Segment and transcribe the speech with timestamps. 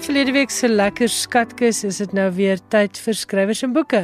[0.00, 3.98] Na verlede week se lekker skatkus is dit nou weer tyd vir skrywers en boeke.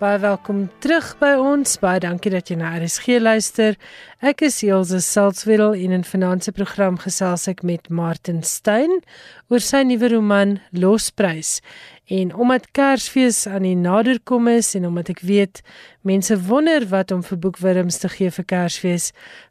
[0.00, 1.76] Baie welkom terug by ons.
[1.78, 3.78] Baie dankie dat jy na RSG luister.
[4.26, 8.90] Ek is Elsje Salzwetel in 'n finansiële program gesels ek met Martin Stein
[9.48, 11.60] oor sy nuwe roman Losprys.
[12.06, 15.58] En omdat Kersfees aan die naderkom is en omdat ek weet
[16.06, 19.08] mense wonder wat om vir boekwurms te gee vir Kersfees,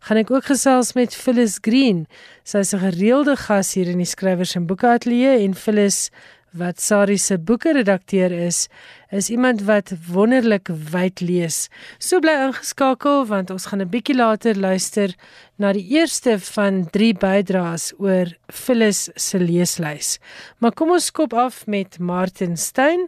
[0.08, 2.05] gaan ek ook gesels met Phyllis Green.
[2.48, 6.09] Sy is 'n gereelde gas hier in die skrywers en boeke ateljee en Phyllis
[6.55, 8.66] wat Sari se boeke redakteur is,
[9.12, 11.67] is iemand wat wonderlik wyd lees.
[12.00, 15.16] So bly ingeskakel want ons gaan 'n bietjie later luister
[15.58, 20.20] na die eerste van 3 bydraes oor Phyllis se leeslys.
[20.59, 23.08] Maar kom ons skop af met Martin Stein.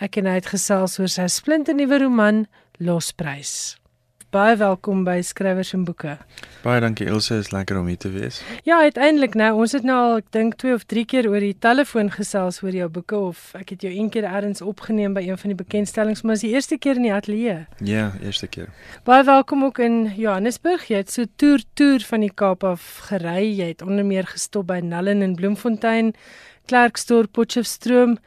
[0.00, 2.46] Ek en hy het gesels oor sy splinternuwe roman
[2.78, 3.76] Losprys
[4.36, 6.18] baie welkom by Skrywers en Boeke.
[6.60, 8.42] Baie dankie Elsje, is lekker om hier te wees.
[8.68, 11.54] Ja, uiteindelik nou, ons het nou al ek dink 2 of 3 keer oor die
[11.64, 15.40] telefoon gesels oor jou boeke of ek het jou een keer eers opgeneem by een
[15.40, 17.56] van die bekendstellings, maar dis die eerste keer in die ateljee.
[17.80, 18.68] Ja, eerste keer.
[19.08, 20.84] Baie welkom ook in Johannesburg.
[20.90, 23.46] Jy het so toer toer van die Kaap af gery.
[23.46, 26.12] Jy het onder meer gestop by Nallen en Bloemfontein,
[26.68, 28.18] Klerksdorp, Potchefstroom.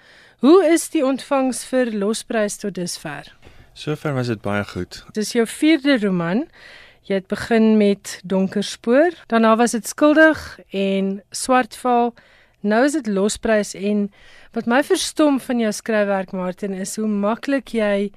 [0.41, 3.27] Hoe is die ontvangs vir Losprys tot dusver?
[3.73, 5.03] Sover was dit baie goed.
[5.14, 6.45] Dis jou vierde roman.
[7.09, 12.14] Jy het begin met Donker Spoor, daarna was dit Skuldig en Swartval.
[12.61, 14.11] Nou is dit Losprys en
[14.53, 18.11] wat my verstom van jou skryfwerk Martin is hoe maklik jy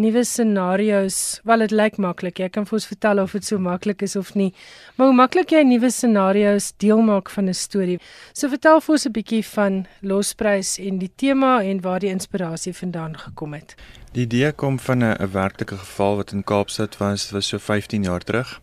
[0.00, 2.40] nuwe scenario's, wel dit lyk maklik.
[2.40, 4.50] Jy kan vir ons vertel of dit so maklik is of nie.
[4.96, 7.98] Maar hoe maklik jy nuwe scenario's deel maak van 'n storie.
[8.32, 12.72] So vertel vir ons 'n bietjie van Losprys en die tema en waar die inspirasie
[12.72, 13.74] vandaan gekom het.
[14.12, 18.20] Die idee kom van 'n werklike geval wat in Kaapstad was, was so 15 jaar
[18.20, 18.60] terug.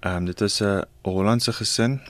[0.00, 2.00] Ehm um, dit is 'n Hollandse gesin.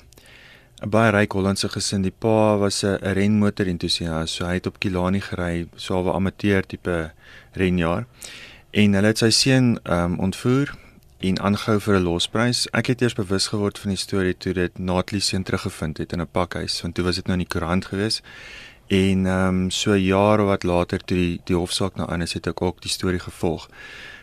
[0.82, 2.02] 'n Baie ryk Hollandse gesin.
[2.02, 6.62] Die pa was 'n renmotor entoesias, so hy het op Kilani gery, so 'n amateur
[6.66, 7.12] tipe
[7.52, 8.06] renjaer
[8.70, 10.74] en hulle het sy seun ehm um, ontvoer
[11.18, 12.66] en aangehou vir 'n losprys.
[12.72, 16.20] Ek het eers bewus geword van die storie toe dit Natalie seun teruggevind het in
[16.20, 18.22] 'n pakhuis, want toe was dit nou in die koerant gewees.
[18.86, 22.46] En ehm um, so jare wat later toe die die hofsaak nou aan is, het
[22.46, 23.68] ek ook die storie gevolg.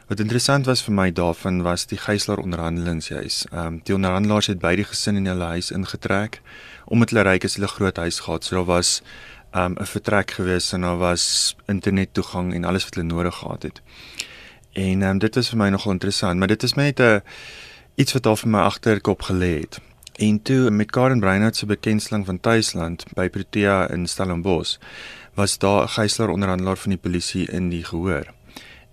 [0.08, 3.46] Wat interessant was vir my daarvan was die gijslaar onderhandelingshuis.
[3.52, 6.42] Ehm um, die onderhandelaars het by die gesin in hulle huis ingetrek
[6.86, 8.44] omdat hulle ryk is, hulle groot huis gehad.
[8.44, 9.02] So daar was
[9.52, 13.36] ehm um, 'n vertrek gewees en daar was internet toegang en alles wat hulle nodig
[13.36, 13.82] gehad het.
[14.76, 17.20] En um, dit is vir my nogal interessant, maar dit is net 'n uh,
[17.96, 19.80] iets wat al vir my agterkop gelê het.
[20.16, 24.78] En toe met Karen Breinhout se bekendstelling van Tuisland by Protea in Stellenbosch,
[25.34, 28.34] was daar 'n gijslaer onderhandelaar van die polisie in die gehoor.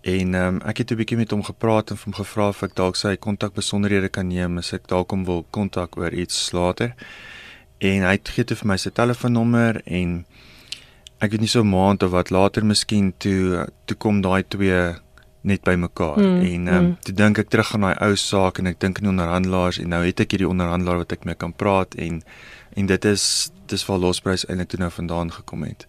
[0.00, 2.96] En um, ek het 'n bietjie met hom gepraat en hom gevra of ek dalk
[2.96, 6.94] sy kontak besonderhede kan neem as ek dalk hom wil kontak oor iets later.
[7.78, 10.26] En hy het gegee vir my sy telefoonnommer en
[11.18, 14.94] ek weet nie so maand of wat later miskien toe toe kom daai twee
[15.42, 16.96] net by mekaar mm, en um, mm.
[17.06, 19.88] toe dink ek terug aan daai ou saak en ek dink aan die onderhandelaars en
[19.94, 22.22] nou het ek hierdie onderhandelaar wat ek mee kan praat en
[22.78, 23.24] en dit is
[23.72, 25.86] dis waar losprys eintlik toe nou vandaan gekom het.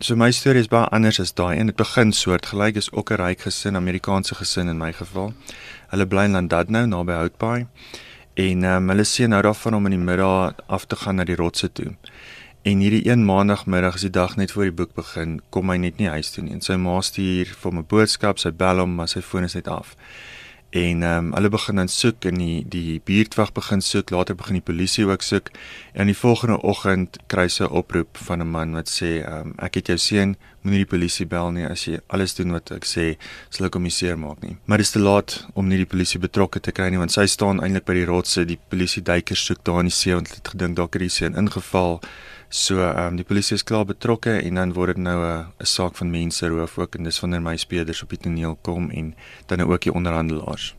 [0.00, 3.20] So my storie is baie anders as daai en dit begin soortgelyk is ook 'n
[3.20, 5.32] ryk gesin, Amerikaanse gesin in my geval.
[5.90, 7.66] Hulle bly in Landadno naby Houtbaai
[8.34, 11.36] en um, hulle sien nou daarvan om in die middag af te gaan na die
[11.36, 11.94] rotse toe.
[12.64, 15.98] En hierdie een maandagmiddag as die dag net voor die boek begin, kom hy net
[16.00, 16.54] nie huis toe nie.
[16.56, 19.54] En sy ma stuur vir hom 'n boodskap, sy bel hom, maar sy foon is
[19.54, 19.90] net af.
[20.70, 24.54] En ehm um, hulle begin dan soek en die die buurtwag begin soek, later begin
[24.54, 25.50] die polisie ook soek.
[25.92, 29.54] En die volgende oggend kry sy 'n oproep van 'n man wat sê ehm um,
[29.58, 32.86] ek het jou seun, moenie die polisie bel nie as jy alles doen wat ek
[32.88, 33.06] sê,
[33.52, 34.56] sal ek hom seer maak nie.
[34.66, 37.26] Maar dit is te laat om nie die polisie betrokke te kry nie want sy
[37.30, 40.40] staan eintlik by die rotse, die polisie duikers soek daar in die see want hulle
[40.40, 42.00] het gedink dalk het die seun ingeval.
[42.54, 45.66] So ehm um, die polisie is klaar betrokke en dan word dit nou 'n 'n
[45.66, 49.14] saak van mense roof ook en dis wanneer my speerders op die toneel kom en
[49.46, 50.74] dan ook die onderhandelaars.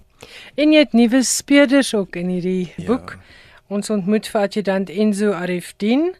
[0.55, 2.85] En jy het nuwe speerders ook in hierdie ja.
[2.85, 3.17] boek.
[3.67, 6.15] Ons ontmoet vir adjutant Enzo Arifdin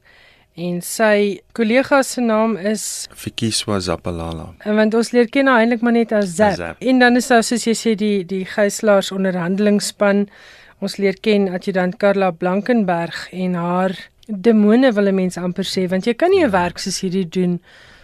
[0.56, 4.54] en sy kollega se naam is Fikiswa Zapalala.
[4.64, 6.56] En want ons leer ken haar eintlik maar net as Zap.
[6.56, 6.80] Zap.
[6.80, 10.26] En dan is daar soos jy sê die die gijslaers onderhandelingsspan.
[10.80, 13.96] Ons leer ken adjutant Karla Blankenberg en haar
[14.28, 17.60] demone wil 'n mens amper sê want jy kan nie 'n werk soos hierdie doen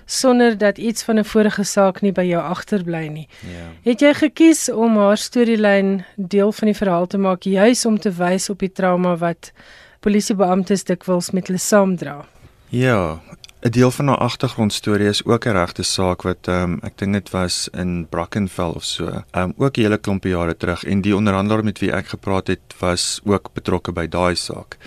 [0.06, 3.28] sonder dat iets van 'n vorige saak nie by jou agterbly nie.
[3.42, 3.68] Ja.
[3.84, 8.12] Het jy gekies om haar storielyn deel van die verhaal te maak juis om te
[8.12, 9.52] wys op die trauma wat
[10.00, 12.26] polisiebeamptes dikwels met hulle saamdra?
[12.72, 13.22] Ja,
[13.60, 17.14] 'n deel van haar agtergrondstorie is ook 'n regte saak wat ehm um, ek dink
[17.14, 19.06] dit was in Brackenfell of so.
[19.06, 22.48] Ehm um, ook 'n hele klompie jare terug en die onderhandelaar met wie ek gepraat
[22.48, 24.78] het was ook betrokke by daai saak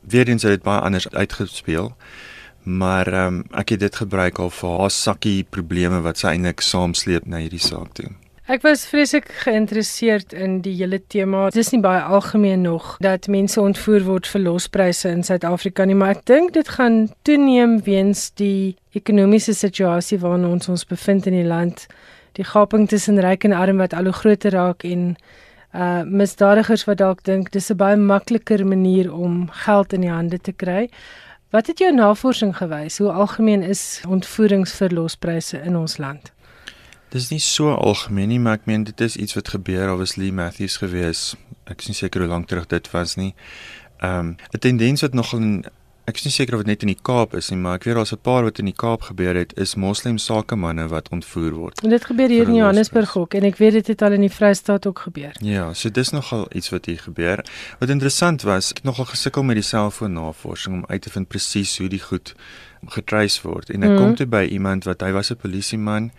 [0.00, 1.96] weer eens het dit baie anders uitgespeel.
[2.62, 6.60] Maar ehm um, ek het dit gebruik al vir haar sakkie probleme wat sy eintlik
[6.60, 8.10] saamsleep na hierdie saak toe.
[8.50, 11.44] Ek was vreeslik geïnteresseerd in die hele tema.
[11.54, 15.94] Dit is nie baie algemeen nog dat mense ontvoer word vir lospryse in Suid-Afrika nie,
[15.94, 21.36] maar ek dink dit gaan toeneem weens die ekonomiese situasie waarin ons ons bevind in
[21.38, 21.84] die land.
[22.34, 25.14] Die gaping tussen ryk en arm wat al hoe groter raak en
[25.70, 30.42] uh misdadigers wat dalk dink dis 'n baie makliker manier om geld in die hande
[30.42, 30.90] te kry.
[31.54, 32.98] Wat het jou navorsing gewys?
[32.98, 36.32] Hoe algemeen is ontvoeringsverlospryse in ons land?
[37.10, 39.86] Dis nie so algemeen nie, maar ek meen dit is iets wat gebeur.
[39.86, 41.34] Daar was Lee Matthews gewees.
[41.66, 43.34] Ek is nie seker hoe lank terug dit was nie.
[43.98, 45.64] Ehm um, 'n tendens wat nogal in
[46.10, 47.98] ek is nie seker of dit net in die Kaap is nie, maar ek weet
[47.98, 51.82] daar's 'n paar wat in die Kaap gebeur het, is moslem sakemanne wat ontvoer word.
[51.84, 54.32] En dit gebeur hier in Johannesburg ook en ek weet dit het al in die
[54.32, 55.32] Vrystaat ook gebeur.
[55.40, 57.44] Ja, so dis nogal iets wat hier gebeur.
[57.78, 61.78] Wat interessant was, ek het nogal gesukkel met die selfoonnavorsing om uit te vind presies
[61.78, 62.34] hoe die goed
[62.86, 63.70] getrace word.
[63.70, 63.96] En ek mm.
[63.96, 66.10] kom toe by iemand wat hy was 'n polisieman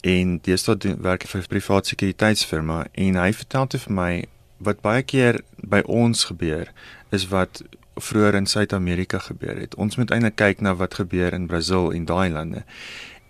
[0.00, 4.24] en deesdae werk hy vir 'n privaat sekuriteitsfirma en hy vertel toe vir my
[4.58, 6.72] wat baie keer by ons gebeur
[7.10, 7.62] is wat
[7.96, 9.74] vroeër in Suid-Amerika gebeur het.
[9.74, 12.64] Ons moet eintlik kyk na wat gebeur in Brasil en daai lande.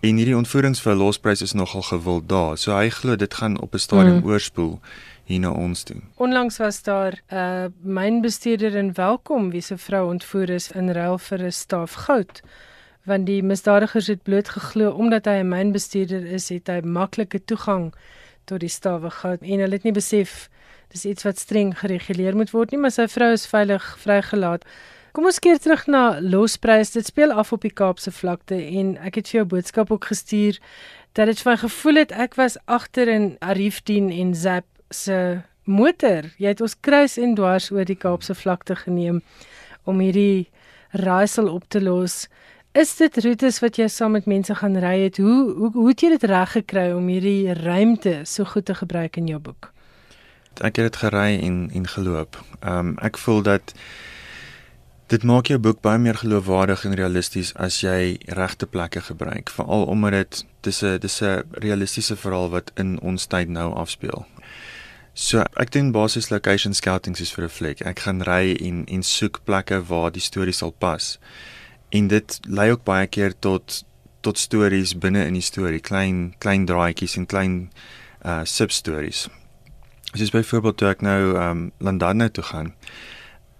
[0.01, 2.59] En hierdie ontvoeringsverlospryse is nogal gewild daar.
[2.59, 4.27] So hy glo dit gaan op 'n stadium mm.
[4.27, 4.81] oorspoel
[5.25, 5.97] hier na ons toe.
[6.17, 11.19] Onlangs was daar 'n uh, mynbestuurder in Welkom wie se vrou ontvoer is in ruil
[11.19, 12.43] vir 'n staaf goud.
[13.07, 17.95] Want die misdadigers het bloot geglo omdat hy 'n mynbestuurder is, het hy maklike toegang
[18.45, 20.49] tot die stawe goud en hulle het nie besef
[20.89, 24.65] dis iets wat streng gereguleer moet word nie, maar sy vrou is veilig vrygelaat.
[25.17, 26.91] Kom ons keer terug na losprys.
[26.93, 30.59] Dit speel af op die Kaapse vlakte en ek het vir jou boodskap ook gestuur
[31.17, 36.29] dat dit vir my gevoel het ek was agter in Arifdien en Zap se motor.
[36.37, 39.23] Jy het ons kruis en dwars oor die Kaapse vlakte geneem
[39.89, 40.51] om hierdie
[40.93, 42.27] raaisel op te los.
[42.77, 45.17] Is dit roetes wat jy saam met mense gaan ry het?
[45.17, 49.17] Hoe hoe hoe het jy dit reg gekry om hierdie ruimte so goed te gebruik
[49.17, 49.73] in jou boek?
[50.61, 52.37] ek het dit gery en en geloop.
[52.61, 53.73] Ehm um, ek voel dat
[55.07, 59.85] dit maak jou boek baie meer geloofwaardig en realisties as jy regte plekke gebruik, veral
[59.85, 64.27] omdat dit dis 'n dis 'n realistiese verhaal wat in ons tyd nou afspeel.
[65.15, 67.81] So ek doen basies location scouting soos vir 'n fliek.
[67.81, 71.19] Ek gaan ry en en soek plekke waar die storie sal pas.
[71.89, 73.85] En dit lei ook baie keer tot
[74.21, 77.59] tot stories binne in die storie, klein klein draaitjies en klein
[78.27, 79.29] uh substories.
[80.17, 82.73] Soos byvoorbeeld toe ek nou um, Landane toe gaan.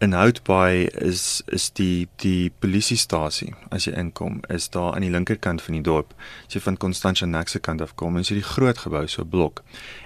[0.03, 5.63] In Houtbaai is is die die polisiestasie as jy inkom is daar aan die linkerkant
[5.63, 6.11] van die dorp.
[6.49, 9.63] As jy van Constantia Nexe kant af kom, is dit die groot gebou so blok.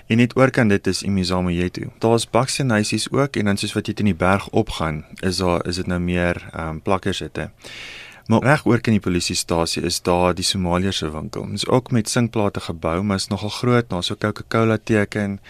[0.07, 1.89] En net oorkant dit is Imizamo Yetu.
[1.99, 5.81] Daar's bakseenhuisies ook en dan soos wat jy teen die berg opgaan, is daar is
[5.83, 7.51] dit nou meer ehm um, plakkersette.
[8.27, 11.47] Maar reg oor kan die polisiestasie is daar die Somaliërs se winkel.
[11.47, 15.41] Dit is ook met sinkplate gebou, maar is nogal groot, daar's 'n Coca-Cola teken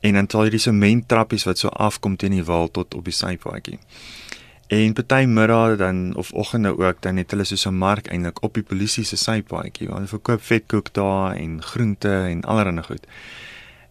[0.00, 3.12] en dan taal hierdie sement trappies wat so afkom teen die wal tot op die
[3.12, 3.78] sypaadjie.
[4.66, 8.54] En party middag dan of oggende ook dan het hulle so 'n mark eintlik op
[8.54, 13.06] die polisie se sypaadjie waar hulle verkoop vetkoek daar en groente en allerlei goed.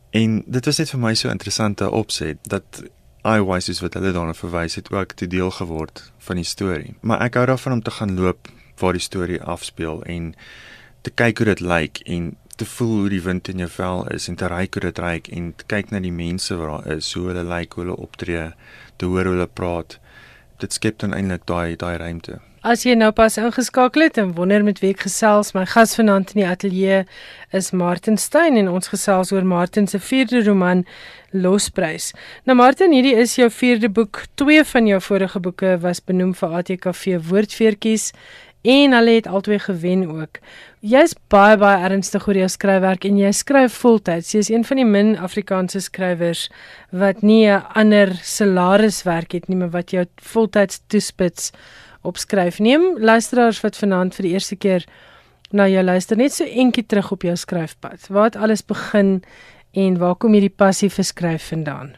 [0.10, 2.84] En dit was net vir my so interessante opset dat
[3.22, 6.96] iWise is wat hulle daarna verwys het ook te deel geword van die storie.
[7.02, 8.50] Maar ek hou daarvan om te gaan loop
[8.82, 10.34] waar die storie afspeel en
[11.06, 14.28] te kyk hoe dit lyk en te voel hoe die wind in jou vel is
[14.30, 17.14] en te ry hoe dit ry en te kyk na die mense wat daar is,
[17.14, 18.52] hoe hulle lyk, hoe hulle optree,
[18.98, 20.00] te hoor hoe hulle praat.
[20.62, 22.42] Dit skep dan eintlik daai daai ruimte.
[22.62, 26.36] As jy nou pas ingeskakel het en wonder met wie ek gesels, my gas vanaand
[26.36, 27.00] in die ateljee
[27.58, 30.84] is Martin Stein en ons gesels oor Martin se vierde roman
[31.34, 32.12] Losprys.
[32.46, 34.28] Nou Martin, hierdie is jou vierde boek.
[34.38, 38.12] Twee van jou vorige boeke was benoem vir ATKV Woordfeertjies
[38.62, 40.38] en hulle het albei gewen ook.
[40.86, 44.36] Jy's baie baie ernstig oor jou skryfwerk en jy skryf voltyds.
[44.38, 46.52] Jy's een van die min Afrikaanse skrywers
[46.94, 51.52] wat nie 'n ander salariswerk het nie, maar wat jou voltyds toespits
[52.02, 52.60] op skryf.
[52.60, 54.86] Neem luisteraars wat vanaand vir die eerste keer
[55.52, 58.08] na jou luister net so entjie terug op jou skryfpad.
[58.08, 59.24] Waar het alles begin
[59.72, 61.96] en waar kom hierdie passie vir skryf vandaan?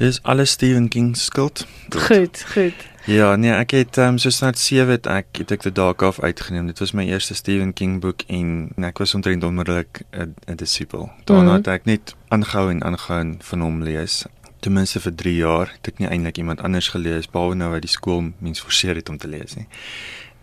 [0.00, 1.66] Dis alles Stephen King se skuld.
[1.90, 2.74] Goed, goed.
[3.04, 6.00] Ja, nee, ek het ehm um, so snat 7 het ek het ek die dag
[6.04, 6.66] af uitgeneem.
[6.66, 11.10] Dit was my eerste Stephen King boek en, en ek was omtrent onmiddellik 'n disipel.
[11.24, 11.56] Daarna mm -hmm.
[11.56, 14.24] het ek net aangehou en aangehou van hom lees.
[14.60, 17.84] Ten minste vir 3 jaar het ek nie eintlik iemand anders gelees behalwe nou wat
[17.84, 19.66] die skool mens forceer het om te lees nie.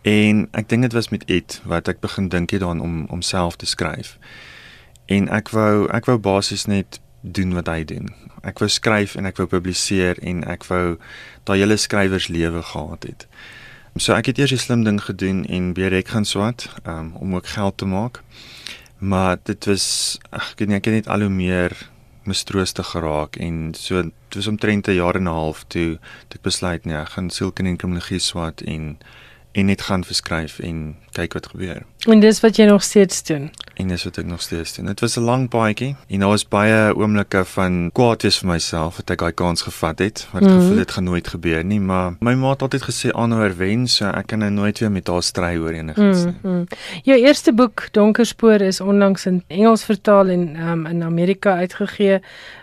[0.01, 3.21] En ek dink dit was met Ed wat ek begin dink het daaraan om om
[3.21, 4.15] self te skryf.
[5.05, 8.09] En ek wou ek wou basies net doen wat hy doen.
[8.41, 10.97] Ek wou skryf en ek wou publiseer en ek wou
[11.45, 13.27] daai hele skrywerslewe gehad het.
[13.97, 17.47] So ek het eers die slim ding gedoen en berek gaan swat um, om ook
[17.53, 18.21] geld te maak.
[18.97, 21.75] Maar dit was ag ek weet nie ek het net al hoe meer
[22.27, 26.85] mistroostig geraak en so dit was omtrent 'n jaar en 'n half toe ek besluit
[26.85, 28.97] nee, ek gaan sielkundige en kriminologie swat en
[29.57, 31.81] en net gaan verskryf en kyk wat gebeur.
[32.05, 33.49] En dis wat jy nog steeds doen.
[33.81, 34.85] En dis wat ek nog steeds doen.
[34.85, 38.95] Dit was 'n lang paadjie en daar was baie oomblikke van kwaad wees vir myself
[38.95, 40.27] dat ek daai kans gevat het.
[40.31, 40.59] Wat mm -hmm.
[40.59, 44.05] gevoel dit gaan nooit gebeur nie, maar my ma het altyd gesê aanhouer wen, so
[44.05, 46.35] ek kan nou nooit weer met haar stry oor enigiets nie.
[46.41, 46.67] Mm -hmm.
[47.03, 52.19] Jou eerste boek Donkerspoor is onlangs in Engels vertaal en um, in Amerika uitgegee.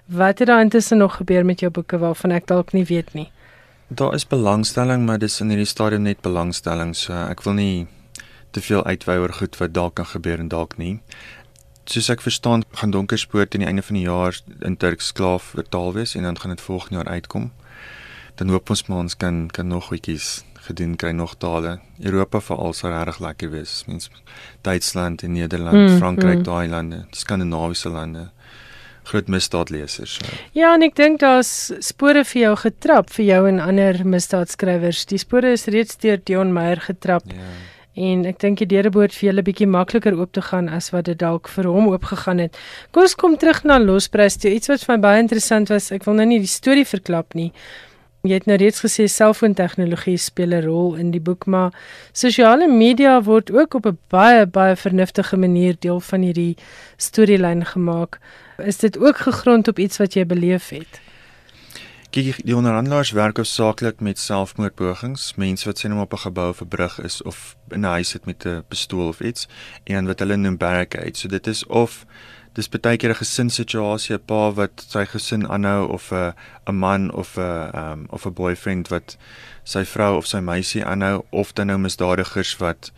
[0.07, 3.31] Wat het daar intussen nog gebeur met jou boeke waarvan ek dalk nie weet nie?
[3.89, 7.87] Daar is belangstelling, maar dis in hierdie stadium net belangstelling, so ek wil nie
[8.57, 11.03] te veel uitwy oor goed wat dalk kan gebeur en dalk nie.
[11.85, 15.93] Soos ek verstaan, gaan Donkerspoort teen die einde van die jaar in Turks slaaf vertaal
[15.99, 17.51] wees en dan gaan dit volgende jaar uitkom.
[18.41, 21.77] Dan hoop ons maar ons kan kan nog goedjies gedoen kry nog tale.
[22.01, 23.83] Europa veral sou regtig lekker wees.
[23.87, 24.09] Mens
[24.63, 26.47] Duitsland en Nederland, mm, Frankryk, mm.
[26.49, 28.31] daai lande, skandinawiese lande
[29.05, 30.19] groot misdaadlesers.
[30.19, 30.41] So.
[30.53, 35.05] Ja, en ek dink daar's spore vir jou getrap vir jou en ander misdaadskrywers.
[35.11, 37.29] Die spore is reeds deur Dion Meyer getrap.
[37.29, 37.53] Ja.
[37.95, 41.07] En ek dink die deure behoort vir julle bietjie makliker oop te gaan as wat
[41.07, 42.57] dit dalk vir hom oop gegaan het.
[42.91, 44.51] Kom ons kom terug na Losprys toe.
[44.51, 45.93] Iets wat vir my baie interessant was.
[45.95, 47.53] Ek wil nou nie die storie verklap nie.
[48.25, 51.75] Jy het nou reeds gesê selfoontegnologie speel 'n rol in die boek, maar
[52.13, 56.57] sosiale media word ook op 'n baie baie vernuftige manier deel van hierdie
[56.97, 58.19] storielyn gemaak.
[58.57, 61.01] Is dit ook gegrond op iets wat jy beleef het?
[62.15, 66.61] Kyk, die onderhandelaars werk hoofsaaklik met selfmoordpogings, mense wat sien hom op 'n gebou of
[66.63, 69.49] 'n brug is of in 'n huis sit met 'n pistool of iets
[69.85, 71.19] en wat hulle noem barricade.
[71.19, 72.07] So dit is of
[72.53, 76.35] dis baie keer 'n gesinssituasie, 'n pa wat sy gesin aanhou of 'n
[76.67, 79.17] 'n man of 'n um, of 'n boyfriend wat
[79.65, 82.93] sy vrou of sy meisie aanhou of dan nou misdadigers wat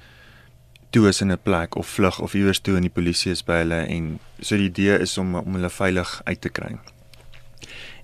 [0.90, 3.62] toe is in 'n plek of vlug of iewers toe en die polisie is by
[3.62, 6.78] hulle en so die idee is om om hulle veilig uit te kry.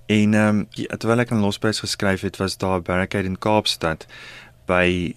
[0.06, 4.06] En ehm um, terwyl ek aan Losprys geskryf het, was daar 'n barricade in Kaapstad
[4.66, 5.14] by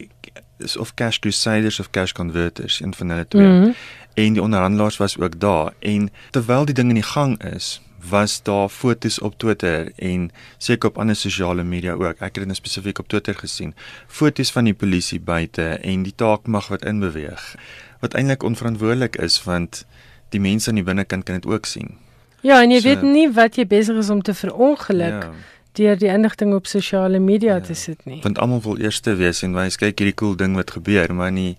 [0.58, 3.48] is of Cash Crusaders of Cash Converters in van hulle twee.
[3.48, 3.76] Mm -hmm.
[4.14, 8.44] En die onderhandelaars was ook daar en terwyl die ding in die gang is, was
[8.44, 12.20] daar fotos op Twitter en seker op ander sosiale media ook.
[12.20, 13.74] Ek het dit nou spesifiek op Twitter gesien.
[14.08, 17.56] Fotos van die polisie buite en die taakmag wat inbeweeg.
[18.00, 19.86] Wat eintlik onverantwoordelik is want
[20.30, 21.98] die mense aan die binnekant kan dit ook sien.
[22.46, 25.34] Ja, en jy so, weet nie wat jy besig is om te verongeluk ja.
[25.80, 27.62] deur die inligting op sosiale media ja.
[27.62, 28.22] te sit nie.
[28.24, 31.34] Want almal wil eers te weet en wys kyk hierdie cool ding wat gebeur, maar
[31.34, 31.56] nie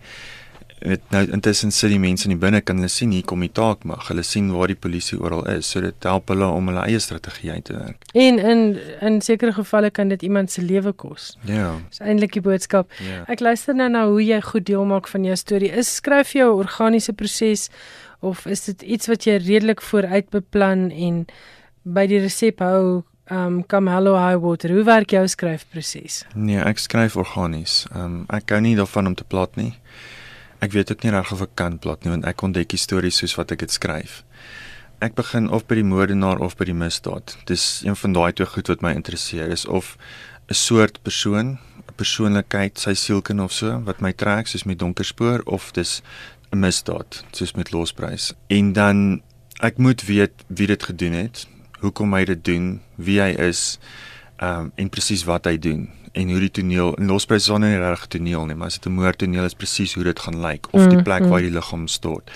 [0.80, 3.52] met nou intussen sit die mense in die binne kan hulle sien hier kom die
[3.52, 4.08] taak mag.
[4.10, 5.70] Hulle sien waar die polisie oral is.
[5.70, 8.04] So dit help hulle om hulle eie strategie uit te werk.
[8.14, 8.64] En in
[9.00, 11.36] in sekere gevalle kan dit iemand se lewe kos.
[11.48, 11.74] Ja.
[11.88, 12.92] Dis eintlik die boodskap.
[13.00, 13.24] Ja.
[13.32, 15.72] Ek luister nou na hoe jy goed deel maak van jou storie.
[15.72, 17.70] Is skryf jy 'n organiese proses
[18.20, 21.26] of is dit iets wat jy redelik vooruit beplan en
[21.82, 26.78] by die resep hou um come hello high water hoe werk jou skryfproses nee ek
[26.78, 29.72] skryf organies um ek gou nie daarvan om te plat nie
[30.60, 33.20] ek weet ook nie reg of ek kan plat nie want ek ontdek die stories
[33.22, 34.22] soos wat ek dit skryf.
[35.04, 37.36] Ek begin of by die moordenaar of by die misdaad.
[37.50, 39.50] Dis een van daai twee goed wat my interesseer.
[39.52, 39.96] Is of
[40.48, 41.58] 'n soort persoon
[41.88, 46.02] 'n persoonlikheid sy sielkind of so wat my trek soos met donkerspoor of dis
[46.52, 48.32] 'n misdaad soos met losprys.
[48.48, 49.22] En dan
[49.60, 51.46] ek moet weet wie dit gedoen het,
[51.80, 53.78] hoekom hy dit doen, wie hy is,
[54.36, 57.76] ehm um, en presies wat hy doen en hoe die toneel in losprys is nie
[57.76, 60.88] reg toneel nie, maar as dit 'n moordtoneel is presies hoe dit gaan lyk of
[60.88, 61.28] die mm, plek mm.
[61.28, 62.30] waar die liggaam stort.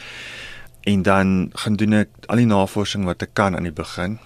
[0.85, 4.19] En dan gaan doen ek al die navorsing wat ek kan aan die begin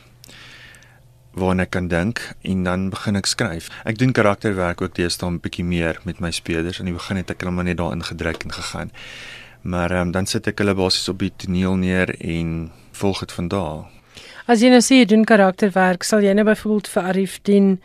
[1.35, 3.69] waarna ek kan dink en dan begin ek skryf.
[3.85, 6.79] Ek doen karakterwerk ook deesdae 'n bietjie meer met my spelers.
[6.79, 8.91] Aan die begin het ek hulle maar net daarin gedruk en gegaan.
[9.63, 13.49] Maar um, dan sit ek hulle basies op die toneel neer en volg dit van
[13.49, 13.85] daar.
[14.47, 17.81] As jy nou sê jy doen karakterwerk, sal jy nou byvoorbeeld vir Arif Dien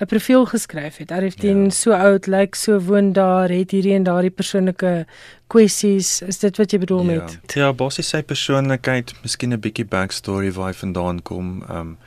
[0.00, 1.10] 'n profiel geskryf het.
[1.12, 1.70] Arif Dien ja.
[1.70, 5.06] so oud, lyk like, so woon daar, het hierdie en daardie persoonlike
[5.46, 6.22] kwessies.
[6.22, 7.06] Is dit wat jy bedoel ja.
[7.06, 7.38] met?
[7.54, 11.64] Ja, basies sy persoonlikheid, miskien 'n bietjie backstory waar hy vandaan kom.
[11.68, 11.98] Um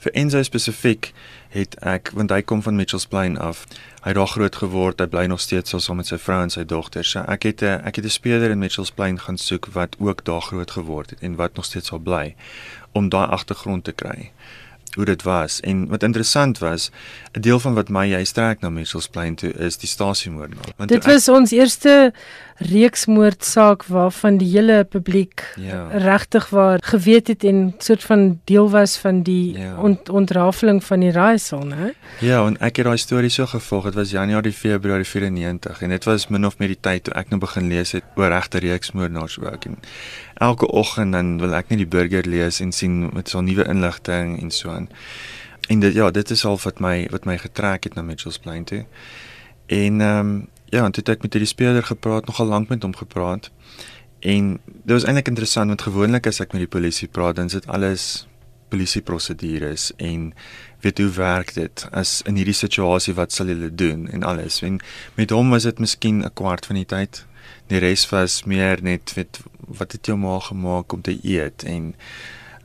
[0.00, 1.12] vir Enzo spesifiek
[1.52, 3.66] het ek want hy kom van Mitchells Plain af.
[4.00, 5.00] Hy het daar groot geword.
[5.00, 7.04] Hy bly nog steeds saam met sy vrou en sy dogter.
[7.04, 10.24] So ek het 'n ek het 'n speler in Mitchells Plain gaan soek wat ook
[10.24, 12.34] daar groot geword het en wat nog steeds sal bly
[12.92, 14.30] om daai agtergrond te kry
[14.94, 15.60] hoe dit was.
[15.60, 16.90] En wat interessant was
[17.32, 20.72] 'n deel van wat my jy strek na Mitchells Plain toe is die stasiemoordenaar.
[20.76, 22.12] Want dit was ek, ons eerste
[22.60, 25.88] reeksmoordsaak waarvan die hele publiek Ja.
[25.90, 29.76] regtig waar geweet het en soort van deel was van die Ja.
[29.76, 31.92] ont, ontrafeling van die raaisel, né?
[32.20, 33.84] Ja, en ek het daai storie so gevolg.
[33.84, 37.28] Dit was Januarie, Februarie 94 en dit was min of meer die tyd toe ek
[37.30, 39.78] nou begin lees het oor regte reeksmoordenaars ook en
[40.34, 43.64] elke oggend dan wil ek net die burger lees en sien met so 'n nuwe
[43.68, 44.88] inligting en so aan.
[45.68, 48.64] En dit ja, dit is al wat my wat my getrek het na Mitchells Plain
[48.64, 48.84] toe.
[49.66, 52.82] En ehm um, ja, en toe het ek met hierdie speler gepraat, nogal lank met
[52.82, 53.50] hom gepraat.
[54.20, 57.58] En dit was eintlik interessant want gewoonlik as ek met die polisie praat, dan is
[57.58, 58.26] dit alles
[58.70, 60.30] polisieprosedures en
[60.84, 64.60] weet hoe werk dit as in hierdie situasie wat sal julle doen en alles.
[64.66, 64.78] En
[65.18, 67.24] met hom was dit miskien 'n kwart van die tyd.
[67.66, 71.94] Die res was meer net weet wat het jou ma gemaak om te eet en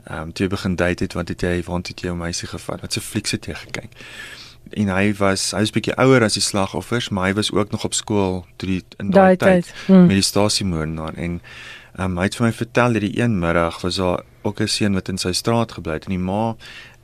[0.06, 2.80] ehm um, toe begin date het wat het jy want het jy jou meisie gevat
[2.80, 3.90] wat se flieks het jy gekyk
[4.70, 7.84] en hy was hy was bietjie ouer as die slagoffers maar hy was ook nog
[7.84, 9.74] op skool toe die in daai tyd tyd.
[9.86, 10.06] Hmm.
[10.06, 11.40] met die stasiemoordenaar en
[11.98, 14.94] um, hy het vir my vertel dat die een middag was daar ook 'n seun
[14.94, 16.56] wat in sy straat gebly het en die ma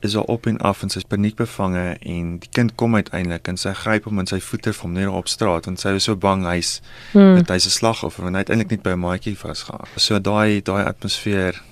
[0.02, 3.73] is daar op en af en sy's paniekbevange en die kind kom uiteindelik en sy
[3.73, 6.81] gryp hom in sy voete van neer op straat want sy was so bang hy's
[7.12, 7.37] Hmm.
[7.37, 9.87] dat hy's 'n slagoffer want hy het eintlik net by 'n maatjie vasgehang.
[9.97, 11.62] So daai daai atmosfeer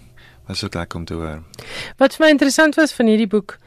[0.46, 1.42] was ook lekker om te hoor.
[1.96, 3.58] Wat vir my interessant was van hierdie boek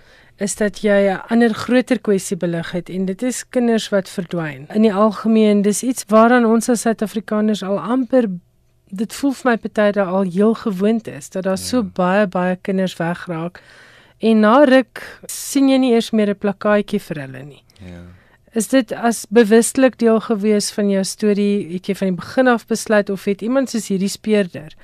[0.43, 4.67] is dat jy 'n ander groter kwessie belig het en dit is kinders wat verdwyn.
[4.73, 8.27] In die algemeen, dis iets waaraan ons as Suid-Afrikaners al amper
[8.93, 11.63] dit voel vir my party daar al heel gewoond is dat daar ja.
[11.63, 13.62] so baie baie kinders wegraak.
[14.19, 17.63] En na ruk sien jy nie eers meer 'n plakkaatjie vir hulle nie.
[17.79, 18.03] Ja.
[18.53, 21.73] Is dit as bewustelik deel gewees van jou storie?
[21.73, 24.75] Het jy van die begin af besluit of het iemand soos hierdie speurder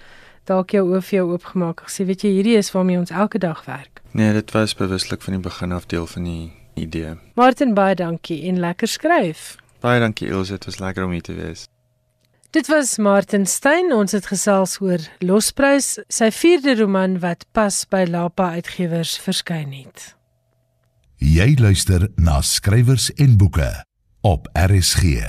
[0.48, 3.66] dalk jou oë vir jou oopgemaak gesê, weet jy, hierdie is waarmee ons elke dag
[3.66, 4.04] werk?
[4.12, 7.18] Nee, dit was bewuslik van die begin af deel van die idee.
[7.36, 9.58] Martin baie dankie en lekker skryf.
[9.84, 11.68] Baie dankie Elsje, dit was lekker om hier te wees.
[12.52, 13.92] Dit was Martin Stein.
[13.94, 20.16] Ons het gesels oor Losprys, sy vierde roman wat pas by Lapa Uitgewers verskyn het.
[21.22, 23.70] Jy luister na skrywers en boeke
[24.26, 25.20] op RSG.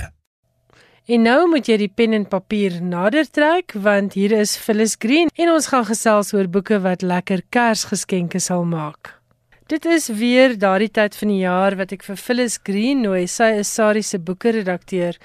[1.09, 5.31] En nou moet jy die pen en papier nader trek want hier is Phyllis Green
[5.33, 9.15] en ons gaan gesels oor boeke wat lekker Kersgeskenke sal maak.
[9.65, 13.25] Dit is weer daardie tyd van die jaar wat ek vir Phyllis Green nooi.
[13.25, 15.17] Sy is Sari se boeke-redakteur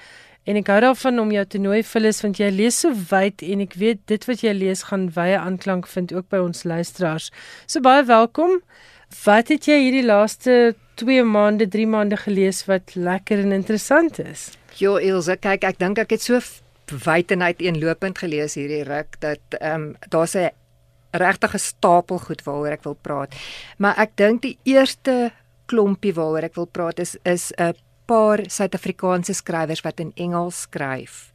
[0.49, 3.61] en ek hou daarvan om jou te nooi Phyllis want jy lees so wyd en
[3.69, 7.29] ek weet dit wat jy lees gaan wye aanklank vind ook by ons luisteraars.
[7.69, 8.63] So baie welkom.
[9.21, 14.55] Wat het jy hierdie laaste 2 maande, 3 maande gelees wat lekker en interessant is?
[14.77, 16.37] Jo Ilse, kyk, ek dink ek het so
[17.05, 20.51] wyd en uiteenlopend gelees hierdie ruk dat ehm um, daar's 'n
[21.11, 23.33] regtige stapel goed waaroor ek wil praat.
[23.77, 25.31] Maar ek dink die eerste
[25.65, 27.73] klompie waaroor ek wil praat is is 'n
[28.05, 31.31] paar Suid-Afrikaanse skrywers wat in Engels skryf.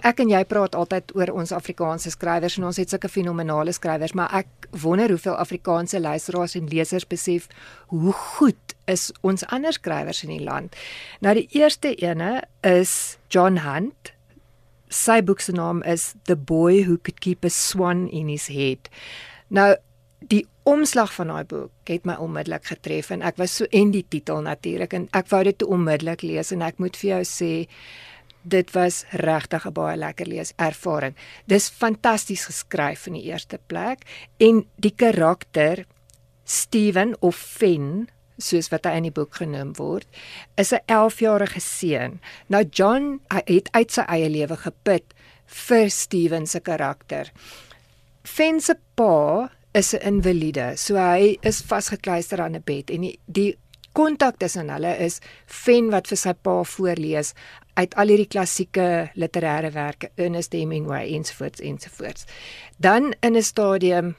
[0.00, 4.14] Ek en jy praat altyd oor ons Afrikaanse skrywers en ons het sulke fenominale skrywers,
[4.16, 7.50] maar ek wonder hoeveel Afrikaanse luisteraars en lesers besef
[7.92, 10.76] hoe goed is ons ander skrywers in die land.
[11.20, 14.14] Nou die eerste ene is John Hunt.
[14.90, 18.88] Sy boek se naam is The Boy Who Could Keep a Swan in His Head.
[19.52, 19.74] Nou
[20.32, 24.04] die omslag van daai boek het my onmiddellik getref en ek was so en die
[24.12, 27.52] titel natuurlik en ek wou dit onmiddellik lees en ek moet vir jou sê
[28.42, 31.14] dit was regtig 'n baie lekker lees ervaring.
[31.46, 34.04] Dis fantasties geskryf in die eerste plek
[34.38, 35.84] en die karakter
[36.44, 40.06] Steven of Fen soos wat hy in die boek genoem word,
[40.56, 42.20] is 'n 11-jarige seun.
[42.48, 45.14] Nou John het uit sy eie lewe geput
[45.46, 47.32] vir Steven se karakter.
[48.22, 53.18] Fen se pa is 'n invalide, so hy is vasgekluister aan 'n bed en die,
[53.26, 53.58] die
[53.92, 57.34] kontak tussen hulle is Fen wat vir sy pa voorlees
[57.74, 62.24] uit al hierdie klassieke literêre werke, Ernest Hemingway ensovoorts ensovoorts.
[62.76, 64.16] Dan in 'n stadium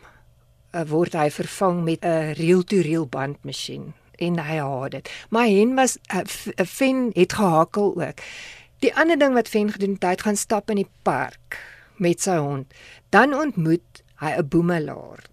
[0.71, 5.09] uh, word hy vervang met 'n reel-to-reel bandmasjien en hy haat dit.
[5.29, 6.21] Maar Hen was uh,
[6.65, 8.19] Fen het gehakel ook.
[8.79, 11.59] Die ander ding wat Fen gedoen het, hy gaan stap in die park
[12.01, 12.73] met sy hond.
[13.09, 15.25] Dan ontmoet hy 'n boemelaar,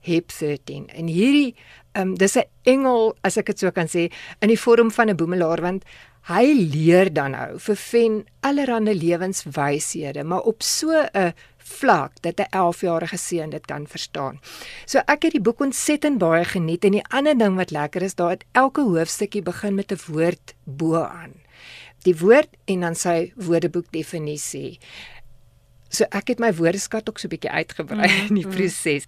[0.00, 0.88] Hep 13.
[0.88, 1.56] En hierdie
[1.96, 5.16] um, dis 'n engel, as ek dit so kan sê, in die vorm van 'n
[5.16, 5.84] boemelaar want
[6.28, 12.48] hy leer dan nou vir Fen allerlei lewenswyshede, maar op so 'n vlak dat 'n
[12.50, 14.40] 11-jarige seun dit kan verstaan.
[14.86, 18.14] So ek het die boek ontsettend baie geniet en die ander ding wat lekker is,
[18.14, 21.32] daar het elke hoofstukkie begin met 'n woord bo-aan.
[22.02, 24.78] Die woord en dan sy woordeboek definisie.
[25.88, 29.06] So ek het my woordeskat ook so 'n bietjie uitgebrei mm, in die proses.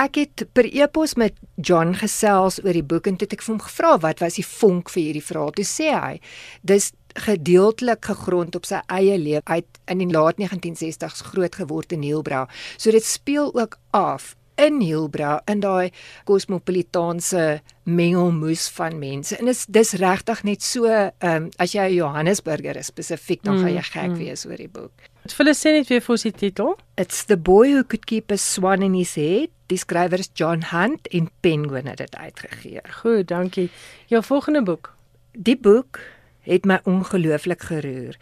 [0.00, 3.54] Ek het per e-pos met John gesels oor die boek en toe het ek vir
[3.54, 5.52] hom gevra wat was die vonk vir hierdie verhaal.
[5.56, 6.20] Toe sê hy,
[6.62, 12.06] dis gedeeltelik gegrond op sy eie lewe uit in die laat 1960s groot geword in
[12.06, 12.46] Hielbra.
[12.78, 15.90] So dit speel ook af in Hielbra in daai
[16.28, 19.36] kosmopolitaanse mengelmoes van mense.
[19.40, 23.56] En dis dis regtig net so ehm um, as jy 'n Johannesburger is spesifiek dan
[23.56, 24.18] mm, gaan jy gek mm.
[24.18, 25.09] wees oor die boek.
[25.28, 26.70] Vir hulle sê net weer vir ons die titel?
[26.96, 29.52] It's the boy who could keep a swan in his head.
[29.68, 32.80] Die skrywer is John Hunt en Penguin het dit uitgegee.
[33.02, 33.68] Goed, dankie.
[34.08, 34.94] Jou volgende boek.
[35.36, 36.00] Die boek
[36.48, 38.16] het my ongelooflik geroer.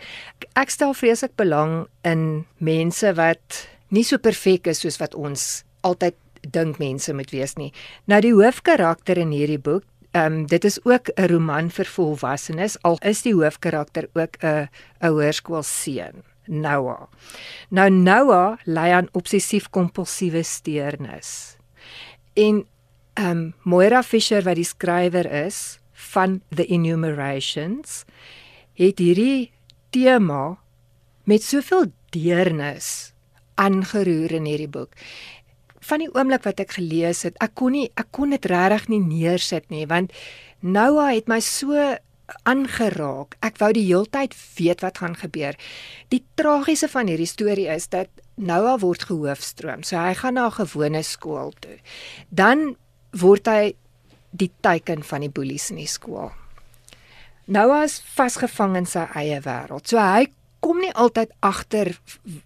[0.59, 3.63] Ek stel vreeslik belang in mense wat
[3.95, 7.71] nie so perfek is soos wat ons altyd dink mense moet wees nie.
[8.11, 12.77] Nou die hoofkarakter in hierdie boek, ehm um, dit is ook 'n roman vir volwassenes
[12.83, 14.69] al is die hoofkarakter ook 'n
[15.01, 17.09] 'n hoërskoolseun, Noah.
[17.71, 21.57] Nou Noah ly aan obsessief-kompulsiewe steurnis.
[22.35, 22.65] En
[23.19, 25.79] ehm um, Moira Fisher wat die skrywer is
[26.13, 28.05] van The Enumerations,
[28.79, 29.51] het hierdie
[29.91, 30.59] tema
[31.25, 33.13] met soveel deernis
[33.59, 34.95] aangeroer in hierdie boek
[35.89, 39.01] van die oomblik wat ek gelees het, ek kon nie ek kon dit regtig nie
[39.05, 40.15] neersit nie want
[40.61, 41.75] Noah het my so
[42.43, 43.37] aangeraak.
[43.45, 45.57] Ek wou die heeltyd weet wat gaan gebeur.
[46.13, 49.83] Die tragiese van hierdie storie is dat Noah word gehoofstroom.
[49.83, 51.79] So hy gaan na 'n gewone skool toe.
[52.31, 52.77] Dan
[53.13, 53.75] word hy
[54.31, 56.33] die teiken van die boelies in die skool.
[57.47, 59.89] Noah is vasgevang in sy eie wêreld.
[59.89, 60.29] So hy
[60.61, 61.99] kom nie altyd agter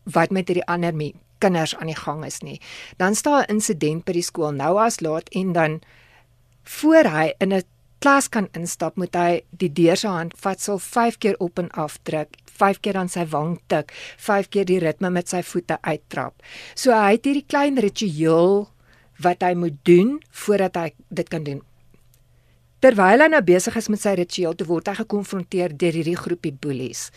[0.04, 0.94] wat met hierdie ander
[1.42, 2.60] kinders aan die gang is nie.
[2.96, 5.80] Dan staan 'n insident by die skool nou as laat en dan
[6.62, 7.62] voor hy in 'n
[8.02, 11.70] klas kan instap, moet hy die deur se hand vat, sal 5 keer op en
[11.78, 15.78] af druk, 5 keer aan sy wang tik, 5 keer die ritme met sy voete
[15.86, 16.34] uittrap.
[16.74, 18.66] So hy het hierdie klein ritueel
[19.22, 21.62] wat hy moet doen voordat hy dit kan doen.
[22.82, 26.54] Terwyl hy nou besig is met sy ritueel, te word hy gekonfronteer deur hierdie groepie
[26.58, 27.10] boelies.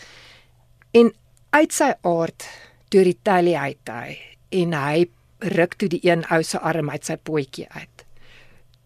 [0.94, 1.10] En
[1.58, 2.46] uit sy aard
[2.94, 4.18] deur die talie uit hy
[4.62, 5.08] en hy
[5.56, 8.06] ruk toe die een ou se arm uit sy potjie uit.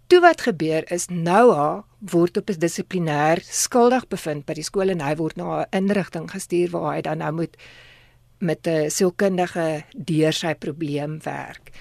[0.09, 5.01] Toe wat gebeur is Noah word op 'n dissiplinêr skuldig bevind by die skool en
[5.01, 7.57] hy word na 'n inrigting gestuur waar hy dan nou moet
[8.39, 11.71] met 'n sielkundige deur sy probleem werk.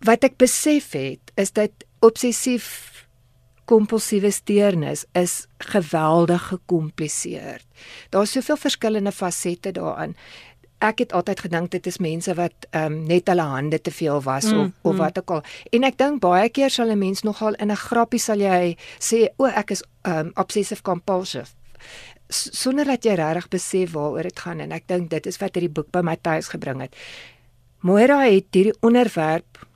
[0.00, 2.96] Wat ek besef het is dat obsessief
[3.64, 7.66] kompulsiewe steurnis is geweldig gekompliseerd.
[8.10, 10.14] Daar's soveel verskillende fasette daaraan
[10.78, 14.22] ek het altyd gedink dit is mense wat ehm um, net hulle hande te veel
[14.22, 14.98] was mm, of of mm.
[14.98, 15.42] wat ook al.
[15.72, 19.28] En ek dink baie keer sal 'n mens nogal in 'n grappie sal jy sê
[19.36, 21.54] o ek is ehm um, obsessive compulsive
[22.28, 25.72] sonder dat jy regtig besef waaroor dit gaan en ek dink dit is wat hierdie
[25.72, 26.94] boek by my tuis gebring het.
[27.80, 29.66] Moira het hierdie onderwerp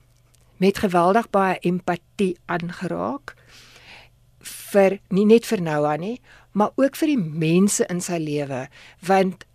[0.57, 3.35] met geweldig baie empatie aangeraak
[4.41, 6.19] vir nie net vir Noah nie,
[6.51, 8.67] maar ook vir die mense in sy lewe
[9.07, 9.45] want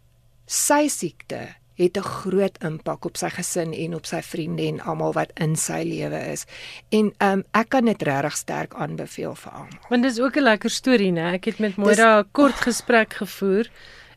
[0.46, 5.12] sy siekte het 'n groot impak op sy gesin en op sy vriende en almal
[5.12, 6.46] wat in sy lewe is.
[6.88, 9.80] En um ek kan dit regtig sterk aanbeveel vir almal.
[9.88, 11.32] Want dis ook 'n lekker storie, né?
[11.34, 13.68] Ek het met Moira 'n kort gesprek gevoer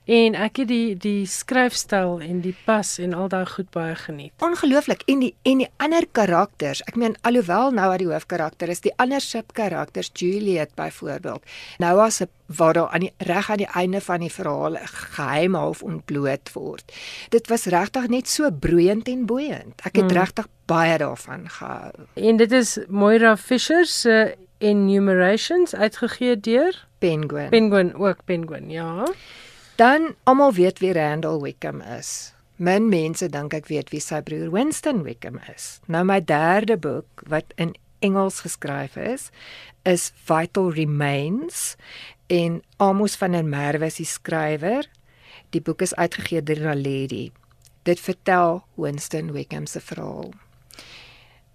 [0.09, 4.33] En ek het die die skryfstyl en die pas en al daai goed baie geniet.
[4.41, 5.03] Ongelooflik.
[5.11, 6.81] En die en die ander karakters.
[6.89, 11.45] Ek meen alhoewel nou wat die hoofkarakter is, die ander subkarakters, Juliet byvoorbeeld.
[11.77, 15.53] Nou as 'n waar daar aan die reg aan die einde van die verhaal geheim
[15.53, 16.91] half ontbloot word.
[17.29, 19.81] Dit was regtig net so broeiend en boeiend.
[19.85, 20.19] Ek het hmm.
[20.19, 21.91] regtig baie daarvan gehou.
[22.13, 27.49] En dit is Moira Fisher se Enumerations uitgegee deur Penguin.
[27.49, 29.05] Penguin ook Penguin, ja.
[29.79, 32.33] Dan almal weet wie Randall Wickham is.
[32.55, 35.77] Min mense dink ek weet wie sy broer Winston Wickham is.
[35.87, 37.71] Nou my derde boek wat in
[38.03, 39.29] Engels geskryf is,
[39.87, 41.77] is Vital Remains
[42.27, 44.83] en Amos van der Merwe is die skrywer.
[45.55, 47.29] Die boek is uitgegee deur Naledi.
[47.87, 50.33] Dit vertel Winston Wickham se verhaal.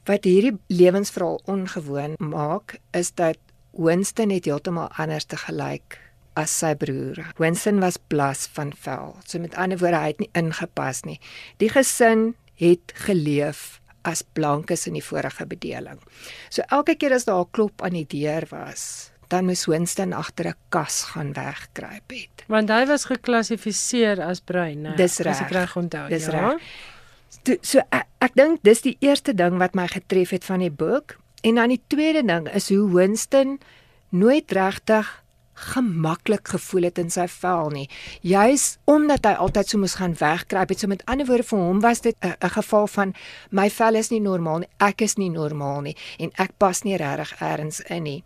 [0.09, 3.37] Wat hierdie lewensverhaal ongewoon maak, is dat
[3.77, 6.01] Winston het heeltemal anders te gelyk
[6.35, 7.21] as sy broer.
[7.39, 9.17] Winston was blas van vel.
[9.27, 11.21] So met ander woorde, hy het nie ingepas nie.
[11.63, 16.01] Die gesin het geleef as blankes in die vorige bedeling.
[16.53, 20.49] So elke keer as daar 'n klop aan die deur was, dan moes Winston agter
[20.49, 22.45] 'n kas gaan wegkruip het.
[22.49, 24.97] Want hy was geklassifiseer as bruin, né?
[24.97, 25.41] Dis reg.
[25.41, 26.09] Ek reg onthou.
[26.09, 26.31] Dis ja.
[26.31, 26.61] reg.
[27.45, 30.71] So, so ek, ek dink dis die eerste ding wat my getref het van die
[30.71, 33.59] boek en dan die tweede ding is hoe Winston
[34.09, 35.24] nooit regtig
[35.55, 37.89] gemaklik gevoel het in sy vel nie.
[38.21, 40.81] Juis omdat hy altyd so moes gaan wegkruip het.
[40.81, 43.15] So met ander woorde vir hom was dit 'n geval van
[43.51, 44.69] my vel is nie normaal nie.
[44.79, 48.25] Ek is nie normaal nie en ek pas nie regtig eers in nie.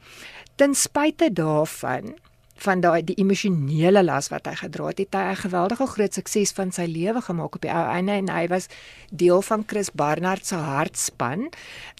[0.56, 2.18] Ten spyte daarvan
[2.62, 6.52] van daai die emosionele las wat hy gedra het, het hy 'n geweldige groot sukses
[6.52, 8.68] van sy lewe gemaak op die ou einde en hy was
[9.10, 11.50] deel van Chris Barnard se hartspan.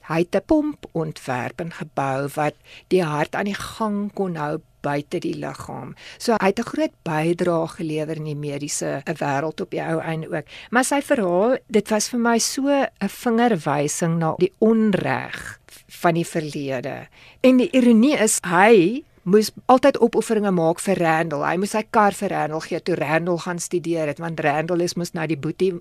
[0.09, 2.55] Hy het 'n pomp ontwerp en gebou wat
[2.89, 5.95] die hart aan die gang kon hou buite die liggaam.
[6.19, 10.29] So hy het 'n groot bydrae gelewer in die mediese wêreld op die ou einde
[10.29, 10.47] ook.
[10.71, 16.27] Maar sy verhaal, dit was vir my so 'n vingerwysing na die onreg van die
[16.27, 17.09] verlede.
[17.41, 21.45] En die ironie is hy moes altyd opofferinge maak vir Randall.
[21.45, 24.97] Hy moes sy kar vir Randall gee toe Randall gaan studeer het want Randall is
[24.97, 25.75] mos nou die boetie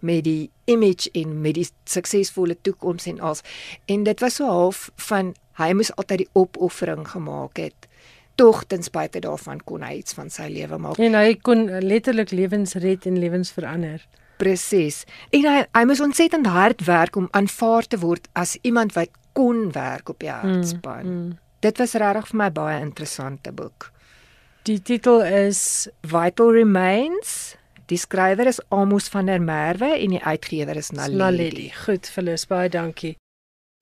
[0.00, 3.44] met die image en met die suksesvolle toekoms en als
[3.86, 7.87] en dit was so half van hy moes altyd die opoffering gemaak het
[8.38, 11.00] tog ten spyte daarvan kon hy iets van sy lewe maak.
[11.02, 14.04] En hy kon letterlik lewens red en lewens verander.
[14.38, 15.02] Presies.
[15.34, 19.72] En hy hy moes ontsettend hard werk om aanvaar te word as iemand wat kon
[19.74, 21.06] werk op die hartspan.
[21.06, 21.38] Mm, mm.
[21.66, 23.88] Dit was regtig vir my baie interessante boek.
[24.68, 27.56] Die titel is Vital Remains.
[27.90, 31.18] Die skrywer is Amos van der Merwe en die uitgewer is Naledi.
[31.18, 31.66] Naledi.
[31.86, 33.16] Goed, Phyllis, baie dankie.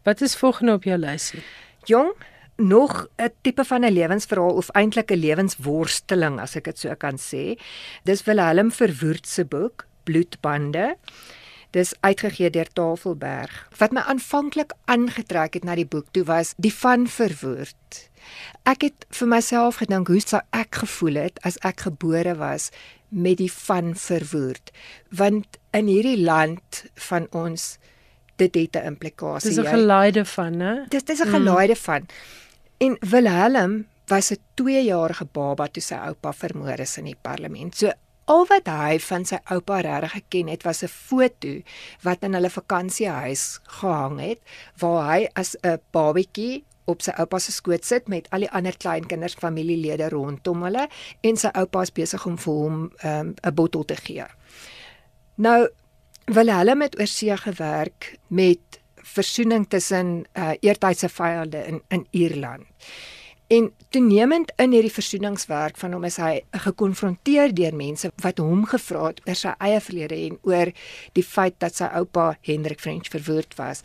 [0.06, 1.42] Wat is volgende op jou lysie?
[1.90, 2.12] Jong,
[2.56, 7.18] nog 'n tipe van 'n lewensverhaal of eintlik 'n lewensworsteling as ek dit so kan
[7.18, 7.58] sê.
[8.04, 10.96] Dis Willem Verwoerd se boek Bloedbande.
[11.70, 13.68] Dis uitgegee deur Tafelberg.
[13.76, 18.10] Wat my aanvanklik aangetrek het na die boek toe was die van Verwoerd.
[18.62, 22.70] Ek het vir myself gedink hoe sou ek gevoel het as ek gebore was
[23.08, 24.72] met die van Verwoerd?
[25.10, 27.76] Want in hierdie land van ons
[28.36, 29.50] dit het 'n implikasie.
[29.50, 30.88] Dis 'n geleide van, né?
[30.88, 31.84] Dis dis 'n geleide mm.
[31.88, 32.06] van.
[32.78, 37.76] En Wilhelm was 'n 2-jarige baba toe sy oupa vermoor is in die parlement.
[37.76, 37.92] So
[38.24, 41.62] al wat hy van sy oupa regtig geken het, was 'n foto
[42.02, 44.40] wat in hulle vakansiehuis gehang het
[44.78, 48.76] waar hy as 'n babatjie op sy oupa se skoot sit met al die ander
[48.76, 50.88] kleinkinders, familielede rondom hulle
[51.20, 54.24] en sy oupa is besig om vir hom ehm, 'n um, bottel te gee.
[55.34, 55.68] Nou
[56.24, 58.80] Wilhelm het oorsee gewerk met
[59.14, 62.66] versoening tussen uh, eertydse vyande in in Ierland.
[63.46, 69.04] En toenemend in hierdie versoeningswerk van hom is hy gekonfronteer deur mense wat hom gevra
[69.12, 70.72] het oor sy eie verlede en oor
[71.14, 73.84] die feit dat sy oupa Hendrik French verwoord was.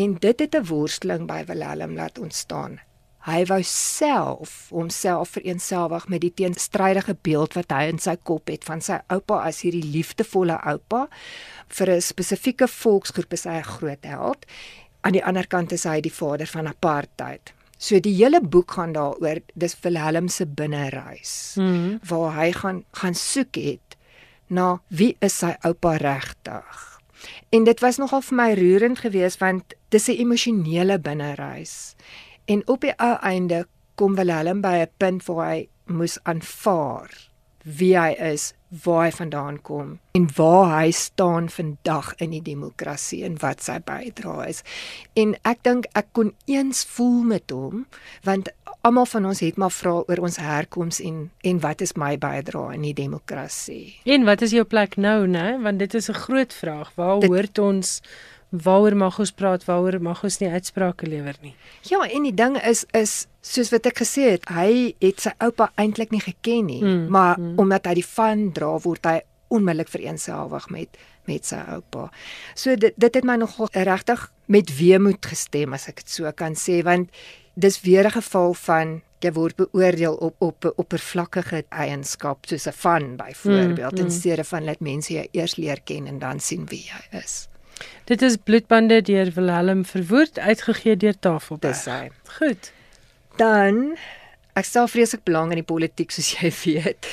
[0.00, 2.80] En dit het 'n worsteling by Willem laat ontstaan.
[3.22, 8.64] Hy wou self homself vereenselwig met die teenstrydige beeld wat hy in sy kop het
[8.66, 11.06] van sy oupa as hierdie liefdevolle oupa
[11.78, 14.46] vir 'n spesifieke volksgroep is hy 'n groot held.
[15.02, 17.52] Aan die ander kant is hy die vader van apartheid.
[17.78, 22.00] So die hele boek gaan daaroor dis Willem se binnereis mm -hmm.
[22.08, 23.96] waar hy gaan gaan soek het
[24.46, 27.00] na wie is sy oupa regtig.
[27.50, 31.94] En dit was nogal vir my roerend geweest want dis 'n emosionele binnereis.
[32.44, 37.10] En op die ou einde kom Willem by 'n punt waar hy moes aanvaar
[37.62, 38.52] wie hy is,
[38.84, 43.78] waar hy vandaan kom en waar hy staan vandag in die demokrasie en wat sy
[43.84, 44.62] bydrae is.
[45.14, 47.84] En ek dink ek kon eens voel met hom
[48.24, 48.48] want
[48.82, 52.74] almal van ons het maar vra oor ons herkoms en en wat is my bydrae
[52.78, 54.00] in die demokrasie?
[54.04, 55.60] En wat is jou plek nou, né?
[55.62, 56.92] Want dit is 'n groot vraag.
[56.94, 58.02] Waar dit, hoort ons
[58.52, 61.54] waaroor mag ons praat, waaroor mag ons nie uitsprake lewer nie.
[61.88, 65.70] Ja, en die ding is is soos wat ek gesê het, hy het sy oupa
[65.80, 67.56] eintlik nie geken nie, mm, maar mm.
[67.58, 69.20] omdat hy die van dra word hy
[69.52, 72.08] onmiddellik vereenselwig met met sy oupa.
[72.58, 76.58] So dit dit het my nogal regtig met weemoed gestem as ek dit so kan
[76.58, 77.08] sê want
[77.54, 82.76] dis weer 'n geval van jy word beoordeel op op 'n oppervlakkige eienskap soos 'n
[82.84, 84.04] van byvoorbeeld mm, mm.
[84.04, 87.48] in steede van net mense jy eers leer ken en dan sien wie jy is.
[88.04, 91.76] Dit is bloedbande deur Willem Verwoerd uitgegee deur Tafelberg.
[91.76, 92.10] Dis hy.
[92.38, 92.72] Goed.
[93.38, 93.96] Dan
[94.58, 97.08] ek stel vreeslik belang in die politiek soos jy weet.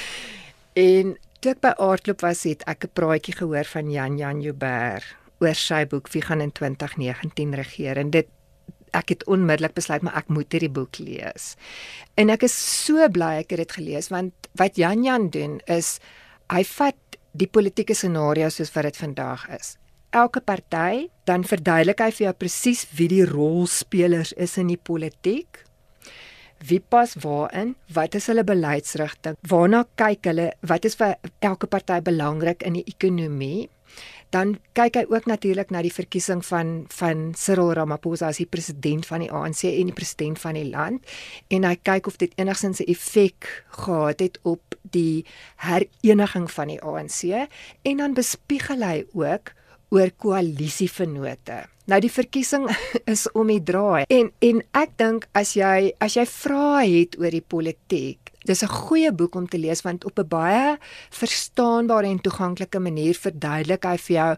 [0.80, 5.16] En toe ek by Aardklop was, het ek 'n praatjie gehoor van Jan Jan Joubert
[5.40, 8.28] oor sy boek Wie gaan in 2019 regeer en dit
[8.92, 11.56] ek het onmiddellik besluit maar ek moet hierdie boek lees.
[12.18, 12.56] En ek is
[12.86, 16.00] so bly ek het dit gelees want wat Jan Jan doen is
[16.50, 16.98] hy vat
[17.32, 19.78] die politieke scenario soos wat dit vandag is
[20.10, 25.63] elke party, dan verduidelik hy vir jou presies wie die rolspelers is in die politiek.
[26.60, 27.76] Wie pas waarin?
[27.95, 29.38] Wat is hulle beleidsrigting?
[29.48, 30.50] Waarna kyk hulle?
[30.67, 33.69] Wat is vir elke party belangrik in die ekonomie?
[34.30, 39.08] Dan kyk hy ook natuurlik na die verkiesing van van Cyril Ramaphosa as die president
[39.10, 41.15] van die ANC en die president van die land
[41.50, 43.50] en hy kyk of dit enigsins 'n effek
[43.86, 45.26] gehad het op die
[45.65, 47.50] hereniging van die ANC
[47.82, 49.54] en dan bespiegel hy ook
[49.89, 51.63] oor koalisievennote.
[51.89, 52.67] Nou die verkiesing
[53.13, 57.34] is om die draai en en ek dink as jy as jy vra het oor
[57.34, 60.78] die politiek, dis 'n goeie boek om te lees want op 'n baie
[61.10, 64.36] verstaanbare en toeganklike manier verduidelik hy vir jou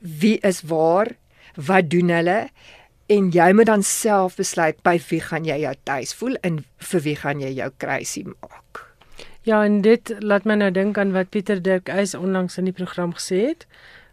[0.00, 1.08] wie is waar,
[1.56, 2.48] wat doen hulle
[3.12, 7.00] en jy moet dan self besluit by wie gaan jy jou tuis voel en vir
[7.00, 8.88] wie gaan jy jou kruisie maak.
[9.42, 12.76] Ja, en dit laat my nou dink aan wat Pieter Dirk Eis onlangs in die
[12.76, 13.66] program gesê het.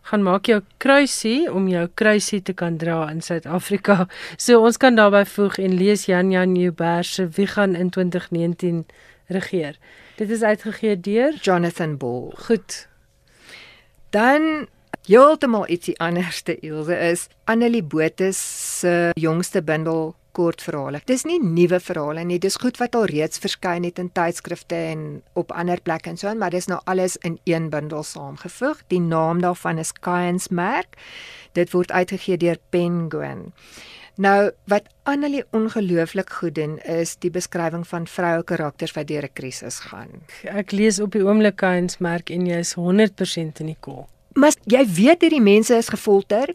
[0.09, 4.07] Gaan maak jou kruisie om jou kruisie te kan dra in Suid-Afrika.
[4.43, 8.87] So ons kan daarbey voeg en lees Jan Jan Nieuwberg se Wie gaan in 2019
[9.29, 9.77] regeer.
[10.17, 12.31] Dit is uitgegee deur Jonathan Ball.
[12.47, 12.87] Goed.
[14.09, 14.67] Dan
[15.05, 21.01] heeltemal ietsie anderste Ilse is Annelie Botha se jongste bundel kortverhale.
[21.05, 25.05] Dis nie nuwe verhale nie, dis goed wat al reeds verskyn het in tydskrifte en
[25.39, 28.83] op ander plekke en so aan, maar dis nou alles in een bundel saamgevoeg.
[28.87, 30.97] Die naam daarvan is Kains Merk.
[31.53, 33.49] Dit word uitgegee deur Penguin.
[34.19, 39.33] Nou wat Annelie ongelooflik goed doen is die beskrywing van vroue karakters wat deur 'n
[39.33, 40.09] krisis gaan.
[40.43, 44.07] Ek lees op die oomblik Kains Merk en jy is 100% in die kol.
[44.33, 46.53] Maar jy weet hierdie mense is gefolter.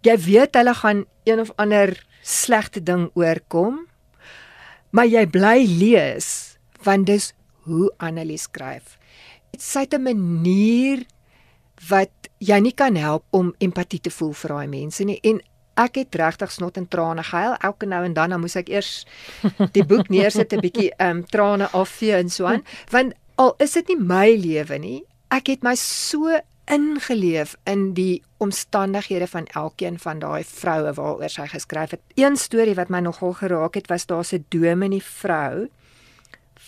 [0.00, 3.84] Jy weet hulle gaan een of ander slegte ding oorkom.
[4.90, 7.32] Maar jy bly lees want dis
[7.66, 8.98] hoe Annelie skryf.
[9.58, 11.06] Sy het 'n manier
[11.90, 15.40] wat jy nie kan help om empatie te voel vir daai mense nie en
[15.76, 19.04] ek het regtig snot en trane gehuil elke nou en dan dan moes ek eers
[19.76, 23.72] die boek neersit 'n bietjie ehm um, trane afvee en so aan want al is
[23.72, 29.98] dit nie my lewe nie ek het my so ingeleef in die omstandighede van elkeen
[29.98, 32.02] van daai vroue waaroor sy geskryf het.
[32.14, 35.68] Een storie wat my nogal geraak het was daar 'n dominee vrou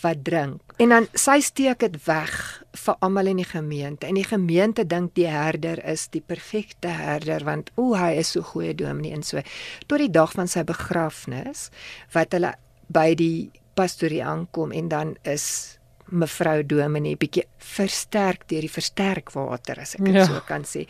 [0.03, 0.61] wat drink.
[0.77, 4.07] En dan sy steek dit weg vir almal in die gemeente.
[4.07, 8.43] En die gemeente dink die herder is die perfekte herder want o, hy is so
[8.43, 9.43] goeie dominee en so.
[9.87, 11.71] Tot die dag van sy begrafnis
[12.13, 12.55] wat hulle
[12.87, 15.78] by die pastorie aankom en dan is
[16.11, 20.27] mevrou Dominee bietjie versterk deur die versterkwater as ek dit ja.
[20.27, 20.87] so kan sê.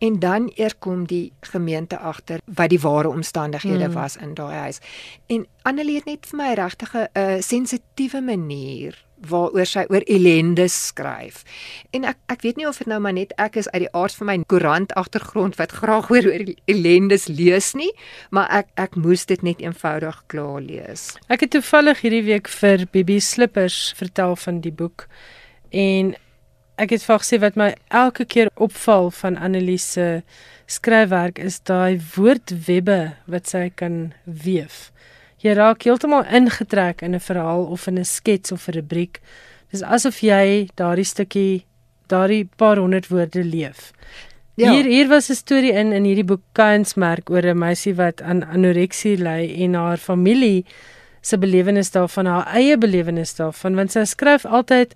[0.00, 3.94] En dan eers kom die gemeente agter wat die ware omstandighede mm.
[3.94, 4.80] was in daai huis.
[5.26, 8.96] En Annelie het net vir my regtig 'n sensitiewe manier
[9.28, 11.42] waaroor sy oor ellende skryf.
[11.96, 14.14] En ek ek weet nie of dit nou maar net ek is uit die aard
[14.16, 17.90] van my koerant agtergrond wat graag oor oor ellendes lees nie,
[18.30, 21.14] maar ek ek moes dit net eenvoudig klaar lees.
[21.28, 25.06] Ek het toevallig hierdie week vir Bibi Slippers vertel van die boek
[25.70, 26.14] en
[26.80, 30.22] ek het vir gesê wat my elke keer opval van Annelise
[30.70, 34.88] skryfwerk is daai woordwebbe wat sy kan weef.
[35.40, 39.20] Jy raak heeltemal ingetrek in 'n verhaal of in 'n skets of 'n rubriek.
[39.70, 41.64] Dis asof jy daardie stukkie,
[42.08, 43.92] daardie paar honderd woorde leef.
[44.56, 44.72] Ja.
[44.72, 48.44] Hier hier was 'n storie in in hierdie boek Kunsmerk oor 'n meisie wat aan
[48.44, 50.64] anoreksie ly en haar familie
[51.20, 54.94] se belewenis daarvan, haar eie belewenis daarvan, want sy skryf altyd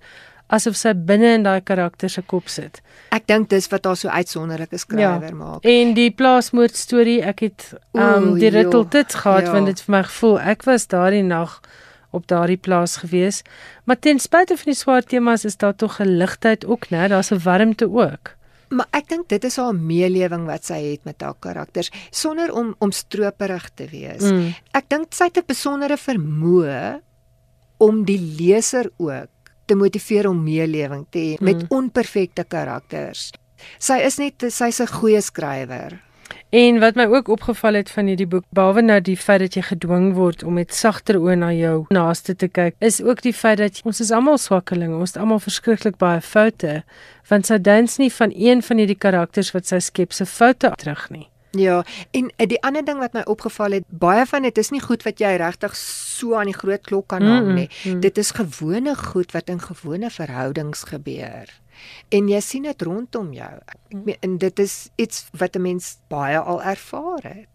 [0.55, 2.81] asof sy binne in daai karakter se kop sit.
[3.15, 5.39] Ek dink dis wat haar so uitsonderlike skrywer ja.
[5.39, 5.65] maak.
[5.67, 9.57] En die plaasmoord storie, ek het um die rittel dit gehad ja.
[9.57, 11.59] want dit vir my gevoel ek was daardie nag
[12.15, 13.43] op daardie plaas gewees.
[13.85, 17.09] Maar ten spyte van die swaar temas is daar tog 'n ligtheid ook, né?
[17.09, 18.37] Daar's 'n warmte ook.
[18.69, 22.75] Maar ek dink dit is haar meelewing wat sy het met haar karakters sonder om
[22.79, 24.23] om stroperig te wees.
[24.23, 24.55] Mm.
[24.73, 27.01] Ek dink sy het 'n besondere vermoë
[27.77, 29.34] om die leser ook
[29.67, 31.71] te motiveer om meelewing te hê met mm.
[31.71, 33.31] onperfekte karakters.
[33.79, 36.01] Sy is net sy's 'n goeie skrywer.
[36.55, 39.63] En wat my ook opgeval het van hierdie boek, behalwe nou die feit dat jy
[39.63, 43.59] gedwing word om met sagter oë na jou naaste te kyk, is ook die feit
[43.59, 46.83] dat ons is almal swakkelinge, ons het almal verskriklik baie foute,
[47.29, 51.09] want sy duins nie van een van hierdie karakters wat sy skep se foute terug
[51.11, 51.27] nie.
[51.57, 54.83] Ja, en eh, die ander ding wat my opgeval het, baie van dit is nie
[54.83, 57.69] goed wat jy regtig so aan die groot klok kan hang nie.
[57.69, 58.01] Mm -hmm.
[58.01, 61.51] Dit is gewone goed wat in gewone verhoudings gebeur.
[62.09, 63.55] En jy sien dit rondom jou.
[63.67, 64.03] Ek mm.
[64.05, 67.49] meen en dit is iets wat 'n mens baie al ervaar het.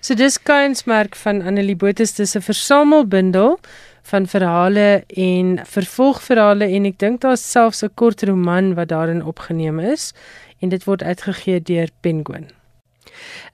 [0.00, 3.58] So dis kunsmerk van Annelie Botha, dis 'n versamelbundel
[4.02, 9.78] van verhale en vervolgverhale en ek dink daar's selfs 'n kort roman wat daarin opgeneem
[9.78, 10.12] is
[10.60, 12.59] en dit word uitgegee deur Penguin.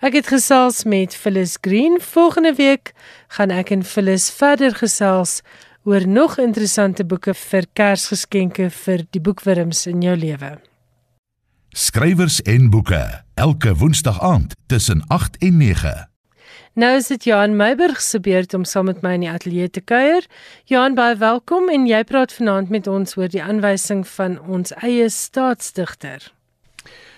[0.01, 2.01] Ek het gesels met Phyllis Green.
[2.01, 2.93] Volgende week
[3.29, 5.41] gaan ek en Phyllis verder gesels
[5.87, 10.57] oor nog interessante boeke vir Kersgeskenke vir die boekwurms in jou lewe.
[11.77, 13.03] Skrywers en boeke
[13.35, 15.95] elke Woensdag aand tussen 8 en 9.
[16.77, 19.81] Nou is dit Johan Meiburg se beurt om saam met my in die ateljee te
[19.81, 20.27] kuier.
[20.69, 25.09] Johan, baie welkom en jy praat vanaand met ons oor die aanwysing van ons eie
[25.09, 26.36] staatsdigter.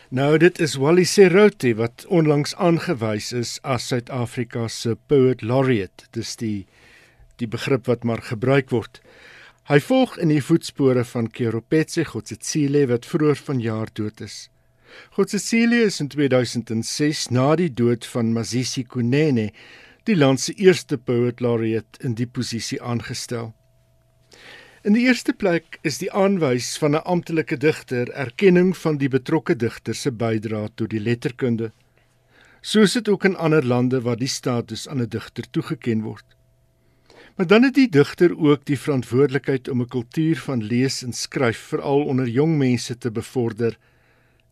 [0.09, 6.07] Nou dit is Wally Serote wat onlangs aangewys is as Suid-Afrika se poet laureate.
[6.17, 6.65] Dis die
[7.37, 9.03] die begrip wat maar gebruik word.
[9.69, 14.49] Hy volg in die voetspore van Keropetse Godsetsile wat vroeër vanjaar dood is.
[15.13, 19.51] Godsetsile is in 2006 na die dood van Masisi Kunene
[20.09, 23.53] die land se eerste poet laureate in die posisie aangestel.
[24.87, 29.57] In die eerste plek is die aanwys van 'n amptelike digter erkenning van die betrokke
[29.57, 31.72] digter se bydrae tot die letterkunde.
[32.61, 36.24] Soos dit ook in ander lande waar die status aan 'n digter toegeken word.
[37.37, 41.59] Maar dan het die digter ook die verantwoordelikheid om 'n kultuur van lees en skryf
[41.59, 43.79] veral onder jong mense te bevorder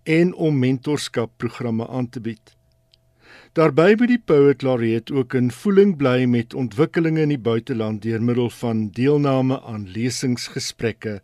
[0.02, 2.55] en om mentorskapprogramme aan te bied.
[3.56, 8.20] Daarby moet die poet laureate ook in voeling bly met ontwikkelinge in die buiteland deur
[8.20, 11.14] middel van deelname aan lesingsgesprekke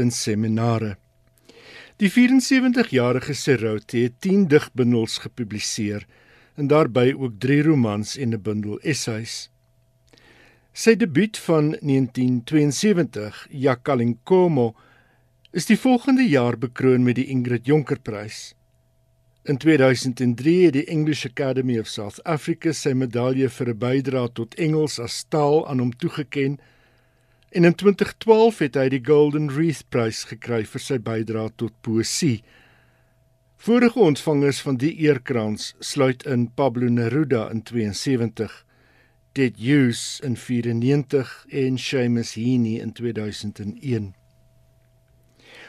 [0.00, 0.94] in seminare.
[2.00, 6.08] Die 74-jarige Serote het 10 digbundels gepubliseer
[6.56, 9.50] en daarbey ook 3 romans en 'n bundel essays.
[10.72, 14.74] Sy debuut van 1972, Jakalinkomo,
[15.52, 18.55] is die volgende jaar bekroon met die Ingrid Jonker Prys.
[19.46, 24.54] In 2003 het die English Academy of South Africa sy medalje vir 'n bydrae tot
[24.58, 26.58] Engels as taal aan hom toegeken.
[27.50, 32.42] En in 2012 het hy die Golden Wreath Prys gekry vir sy bydrae tot poësie.
[33.56, 38.66] Vorige ontvangers van die eerkrans sluit in Pablo Neruda in 72,
[39.32, 44.14] Ted Hughes in 94 en Seamus Heaney in 2001.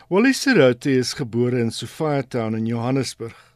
[0.09, 3.47] Wally Serote is gebore in Sophiatown in Johannesburg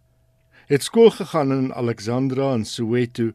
[0.71, 3.31] het skool gegaan in Alexandra en Soweto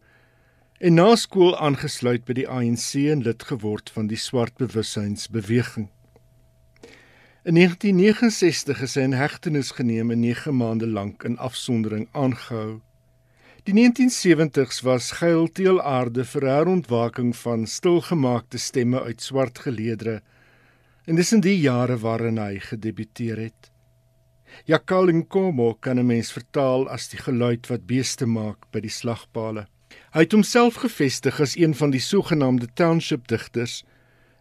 [0.78, 5.90] en na skool aangesluit by die ANC en lid geword van die swart bewussynsbeweging.
[7.44, 12.80] In 1969 is hy in hegtenis geneem en 9 maande lank in afsondering aangehou.
[13.68, 20.22] Die 1970s was geil teelaarde vir herontwaking van stilgemaakte stemme uit swart geleedere
[21.04, 23.75] en dis in die jare waarin hy gedebuteer het.
[24.64, 29.66] Jakalinkomo kan 'n mens vertaal as die geluid wat beeste maak by die slagpale.
[30.12, 33.84] Hy het homself gevestig as een van die sogenaamde township digters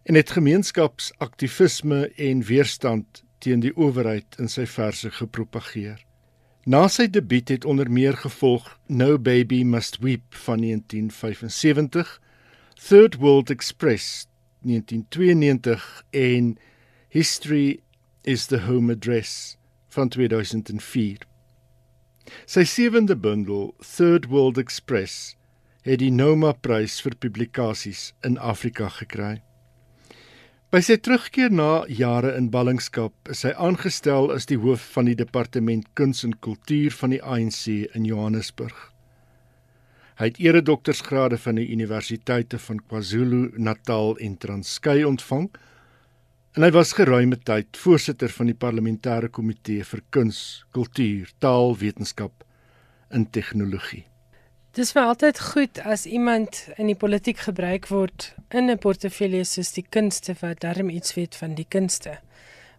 [0.04, 5.98] en het gemeenskapsaktivisme en weerstand teen die owerheid in sy verse gepropageer.
[6.66, 12.20] Na sy debuut het onder meer gevolg No Baby Must Weep van 1975,
[12.88, 14.26] Third World Express
[14.62, 16.56] 1992 en
[17.08, 17.80] History
[18.22, 19.55] is the Home Address
[19.96, 21.24] van 2004.
[22.46, 25.34] Sy sewende bundel, Third World Express,
[25.86, 29.36] het die Noma Prys vir publikasies in Afrika gekry.
[30.74, 35.14] By sy terugkeer na jare in ballingskap, is hy aangestel as die hoof van die
[35.16, 37.62] departement kuns en kultuur van die ANC
[37.94, 38.74] in Johannesburg.
[40.18, 45.50] Hy het eredoktorsgrade van die universiteite van KwaZulu-Natal en Transkei ontvang
[46.56, 50.38] En hy was geruime tyd voorsitter van die parlementêre komitee vir kuns,
[50.72, 52.46] kultuur, taal, wetenskap
[53.12, 54.06] en tegnologie.
[54.72, 59.74] Dis vir altyd goed as iemand in die politiek gebruik word in 'n portefeulje soos
[59.76, 62.16] die kunste wat darm iets weet van die kunste.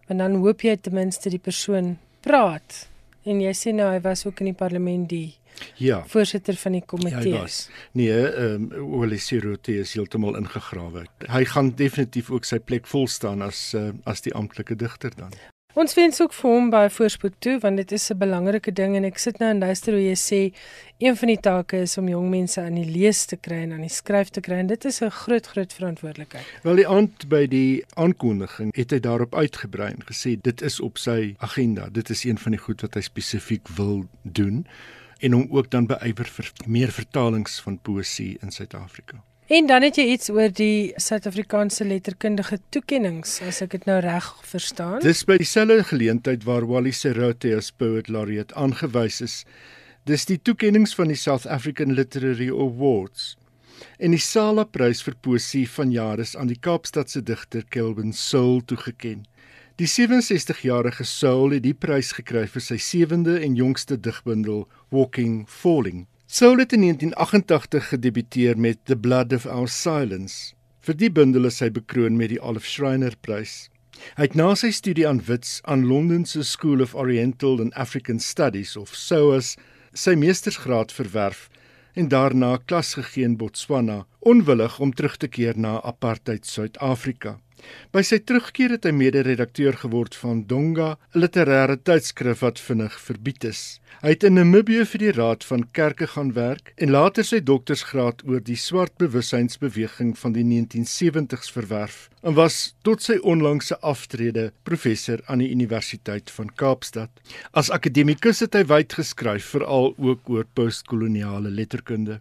[0.08, 2.88] Want dan hoop jy ten minste die persoon praat.
[3.24, 5.38] En jy sê nou hy was ook in die parlement die
[5.76, 6.02] Ja.
[6.06, 7.32] Voorsitter van die komitee.
[7.32, 7.46] Ja,
[7.92, 11.06] nee, ehm um, Olisirote is heeltemal ingegrawe.
[11.26, 15.32] Hy gaan definitief ook sy plek vol staan as uh, as die amptelike digter dan.
[15.78, 19.04] Ons wens ook vir hom baie voorspoed toe want dit is 'n belangrike ding en
[19.04, 20.40] ek sit nou en luister hoe jy sê
[20.98, 23.86] een van die take is om jong mense aan die lees te kry en aan
[23.86, 26.44] die skryf te kry en dit is 'n groot groot verantwoordelikheid.
[26.62, 30.98] Wel die aand by die aankondiging het hy daarop uitgebrei en gesê dit is op
[30.98, 31.88] sy agenda.
[31.92, 34.66] Dit is een van die goed wat hy spesifiek wil doen
[35.18, 39.22] en hom ook dan beywer vir meer vertalings van poësie in Suid-Afrika.
[39.48, 44.26] En dan het jy iets oor die Suid-Afrikaanse letterkundige toekenninge, as ek dit nou reg
[44.44, 44.98] verstaan.
[45.00, 49.38] Dis by dieselfde geleentheid waar Wally Serote as poet laureate aangewys is.
[50.04, 53.38] Dis die toekenninge van die South African Literary Awards.
[53.96, 58.60] En die Sala Prys vir poësie van jaar is aan die Kaapstadse digter Kelvin Soul
[58.68, 59.24] toegekend.
[59.78, 66.00] Die 67-jarige Soul het die prys gekry vir sy sewende en jongste digbundel Walking Falling.
[66.26, 70.56] Soul het in 1988 gedebuteer met The Blood of Our Silence.
[70.82, 73.68] Vir die bundel is hy bekroon met die Olive Schreiner Prys.
[74.18, 78.18] Hy het na sy studie aan Wits aan London se School of Oriental and African
[78.18, 79.54] Studies of SOAS
[79.94, 81.46] sy meestersgraad verwerf
[81.94, 87.38] en daarna klas gegee in Botswana, onwillig om terug te keer na apartheid Suid-Afrika.
[87.92, 93.44] By sy terugkeer het hy mede-redakteur geword van Donga, 'n literêre tydskrif wat vinnig verbied
[93.44, 93.80] is.
[94.02, 98.22] Hy het in Namibië vir die Raad van Kerke gaan werk en later sy doktorsgraad
[98.28, 105.22] oor die swart bewussynsbeweging van die 1970s verwerf en was tot sy onlangse aftrede professor
[105.26, 107.10] aan die Universiteit van Kaapstad.
[107.52, 112.20] As akademikus het hy wyd geskryf veral ook oor postkoloniale letterkunde.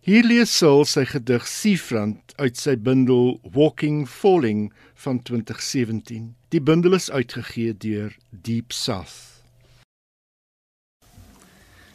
[0.00, 4.70] Hier lees Saul sy gedig Seafront uit sy bundel Walking Falling
[5.04, 6.32] van 2017.
[6.50, 9.32] Die bundel is uitgegee deur Deep South.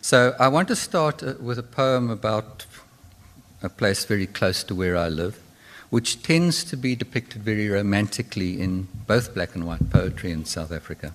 [0.02, 2.66] So I want to start uh, with a poem about
[3.62, 5.38] a place very close to where I live,
[5.90, 10.72] which tends to be depicted very romantically in both black and white poetry in South
[10.72, 11.14] Africa.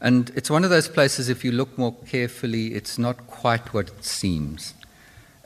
[0.00, 3.88] And it's one of those places, if you look more carefully, it's not quite what
[3.88, 4.74] it seems.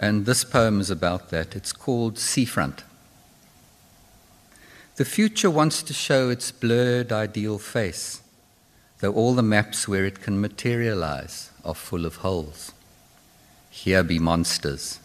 [0.02, 1.54] And this poem is about that.
[1.54, 2.82] It's called Seafront.
[4.96, 8.20] The future wants to show its blurred ideal face,
[8.98, 12.72] though all the maps where it can materialize are full of holes.
[13.70, 14.98] Here be monsters.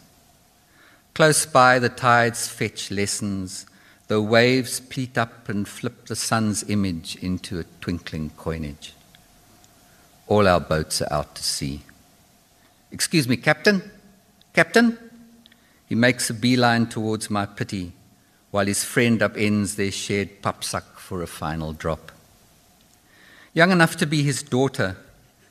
[1.13, 3.67] Close by, the tides fetch lessons,
[4.07, 8.93] though waves pleat up and flip the sun's image into a twinkling coinage.
[10.25, 11.83] All our boats are out to sea.
[12.91, 13.91] Excuse me, Captain?
[14.57, 14.97] Captain?
[15.85, 17.93] He makes a beeline towards my pity
[18.49, 22.11] while his friend upends their shared pupsuck for a final drop.
[23.53, 24.97] Young enough to be his daughter,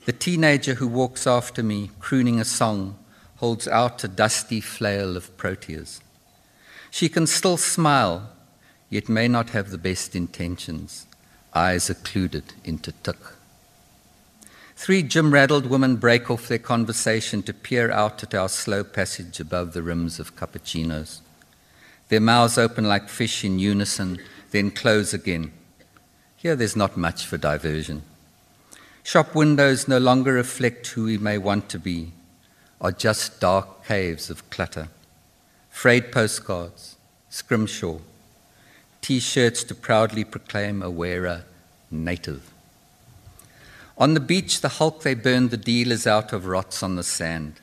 [0.07, 2.99] the teenager who walks after me, crooning a song,
[3.37, 6.01] holds out a dusty flail of proteas.
[6.91, 8.29] She can still smile,
[8.91, 11.07] yet may not have the best intentions,
[11.55, 13.36] eyes occluded into tuk.
[14.77, 19.41] Three gym raddled women break off their conversation to peer out at our slow passage
[19.41, 21.21] above the rims of cappuccinos.
[22.09, 24.19] Their mouths open like fish in unison,
[24.51, 25.53] then close again.
[26.37, 28.03] Here there's not much for diversion.
[29.03, 32.13] Shop windows no longer reflect who we may want to be,
[32.79, 34.89] are just dark caves of clutter.
[35.71, 36.97] Frayed postcards,
[37.31, 37.99] scrimshaw,
[39.01, 41.45] t shirts to proudly proclaim a wearer
[41.91, 42.53] native.
[43.99, 47.61] On the beach, the hulk they burned the dealers out of rots on the sand.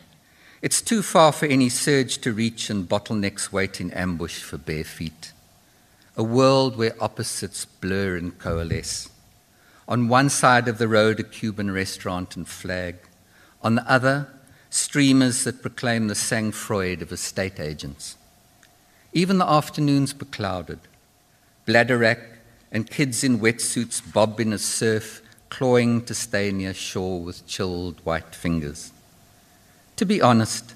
[0.63, 4.83] It's too far for any surge to reach, and bottlenecks wait in ambush for bare
[4.83, 5.31] feet.
[6.15, 9.09] A world where opposites blur and coalesce.
[9.87, 12.95] On one side of the road, a Cuban restaurant and flag.
[13.61, 14.27] On the other,
[14.69, 18.15] streamers that proclaim the sang Freud of estate agents.
[19.11, 20.79] Even the afternoons beclouded.
[21.67, 22.39] Bladderack
[22.71, 25.21] and kids in wetsuits bob in a surf
[25.53, 28.91] clawing to stay near shore with chilled white fingers.
[29.97, 30.73] To be honest,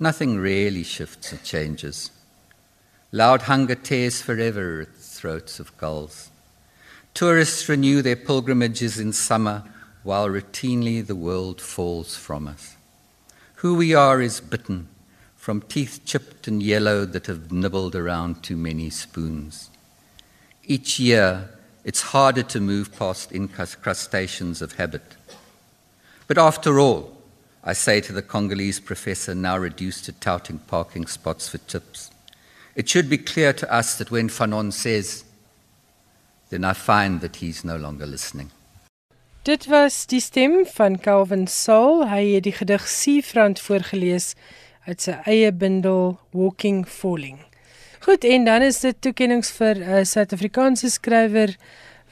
[0.00, 2.10] nothing really shifts or changes.
[3.12, 6.30] Loud hunger tears forever at the throats of gulls.
[7.12, 9.62] Tourists renew their pilgrimages in summer
[10.04, 12.76] while routinely the world falls from us.
[13.56, 14.88] Who we are is bitten
[15.36, 19.68] from teeth chipped and yellowed that have nibbled around too many spoons.
[20.64, 21.50] Each year,
[21.84, 25.16] it's harder to move past incrustations of habit.
[26.26, 27.12] But after all,
[27.62, 32.10] I say to the Congolese professor, now reduced to touting parking spots for chips,
[32.74, 35.24] it should be clear to us that when Fanon says,
[36.50, 38.50] then I find that he's no longer listening.
[39.44, 42.06] Dit was die stem van Calvin Saul.
[42.08, 44.32] Hy het die gedig Seafront voorgeles
[44.86, 47.42] uit sy eie bundel Walking Falling.
[48.04, 51.56] Goed, en dan is dit toekenninge vir 'n uh, Suid-Afrikaanse skrywer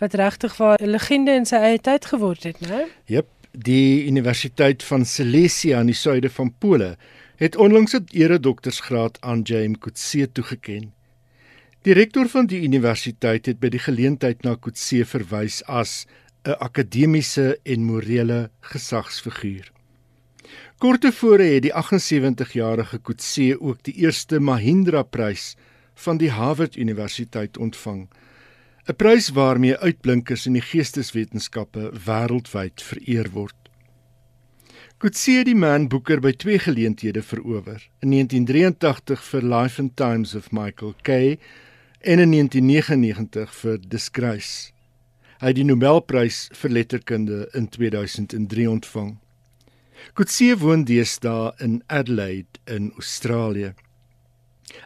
[0.01, 2.87] wat regtig waar 'n legende in sy eie tyd geword het, né?
[3.05, 6.97] Jep, die Universiteit van Silesia in die suide van Pole
[7.37, 10.93] het onlangs 'n eredoktorsgraad aan James Coetzee toegeken.
[11.83, 16.07] Die rektor van die universiteit het by die geleentheid na Coetzee verwys as
[16.45, 19.73] 'n akademiese en morele gesagsfiguur.
[20.79, 25.57] Kort tevore het die 78-jarige Coetzee ook die eerste Mahindra-prys
[25.95, 28.09] van die Harvard Universiteit ontvang.
[28.89, 33.55] 'n Prys waarmee uitblinkers in die geesteswetenskappe wêreldwyd vereer word.
[34.99, 37.89] Coetzee die man Booker by twee geleenthede verower.
[38.01, 41.39] In 1983 vir Life and Times of Michael K
[42.01, 44.73] en in 1999 vir Disgrace.
[45.43, 49.17] Hy het die Nobelprys vir letterkunde in 2003 ontvang.
[50.15, 53.75] Coetzee woon deesdae in Adelaide in Australië.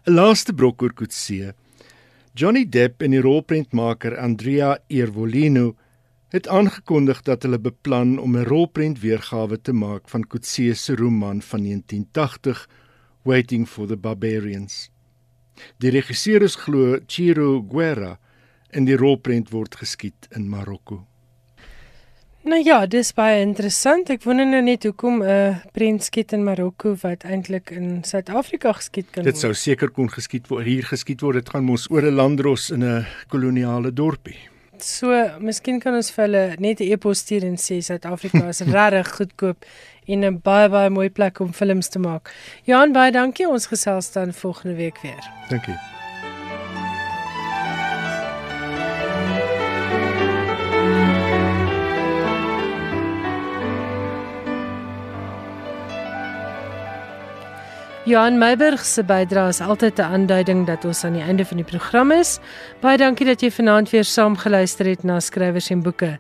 [0.07, 1.53] 'n Laaste brok oor Coetzee.
[2.35, 5.77] Johnny Depp en die rolprentmaker Andrea Iervolino
[6.35, 11.43] het aangekondig dat hulle beplan om 'n rolprent weergawe te maak van Coetzee se roman
[11.43, 12.69] van 1980
[13.23, 14.91] Waiting for the Barbarians.
[15.79, 18.19] Die regisseur is glo Chiro Guerra
[18.71, 21.07] en die rolprent word geskiet in Marokko.
[22.47, 24.11] Nou ja, dis baie interessant.
[24.13, 28.73] Ek wonder nou net hoekom 'n uh, prent skiet in Marokko wat eintlik in Suid-Afrika
[28.73, 29.41] geskiet kan Dit word.
[29.43, 31.35] sou seker kon geskied word hier geskied word.
[31.43, 34.39] Dit gaan mos oor 'n landros in 'n koloniale dorpie.
[34.79, 39.17] So, miskien kan ons vir hulle net 'n e-pos stuur en sê Suid-Afrika is regtig
[39.17, 39.65] goedkoop
[40.07, 42.31] en 'n baie baie mooi plek om films te maak.
[42.65, 43.49] Johan, baie dankie.
[43.49, 45.25] Ons gesels dan volgende week weer.
[45.49, 45.96] Dankie.
[58.07, 61.67] Johan Meiburg se bydrae is altyd 'n aanduiding dat ons aan die einde van die
[61.67, 62.39] program is.
[62.81, 66.19] Baie dankie dat jy vanaand weer saam geluister het na skrywers en boeke.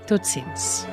[0.05, 0.85] Totsiens.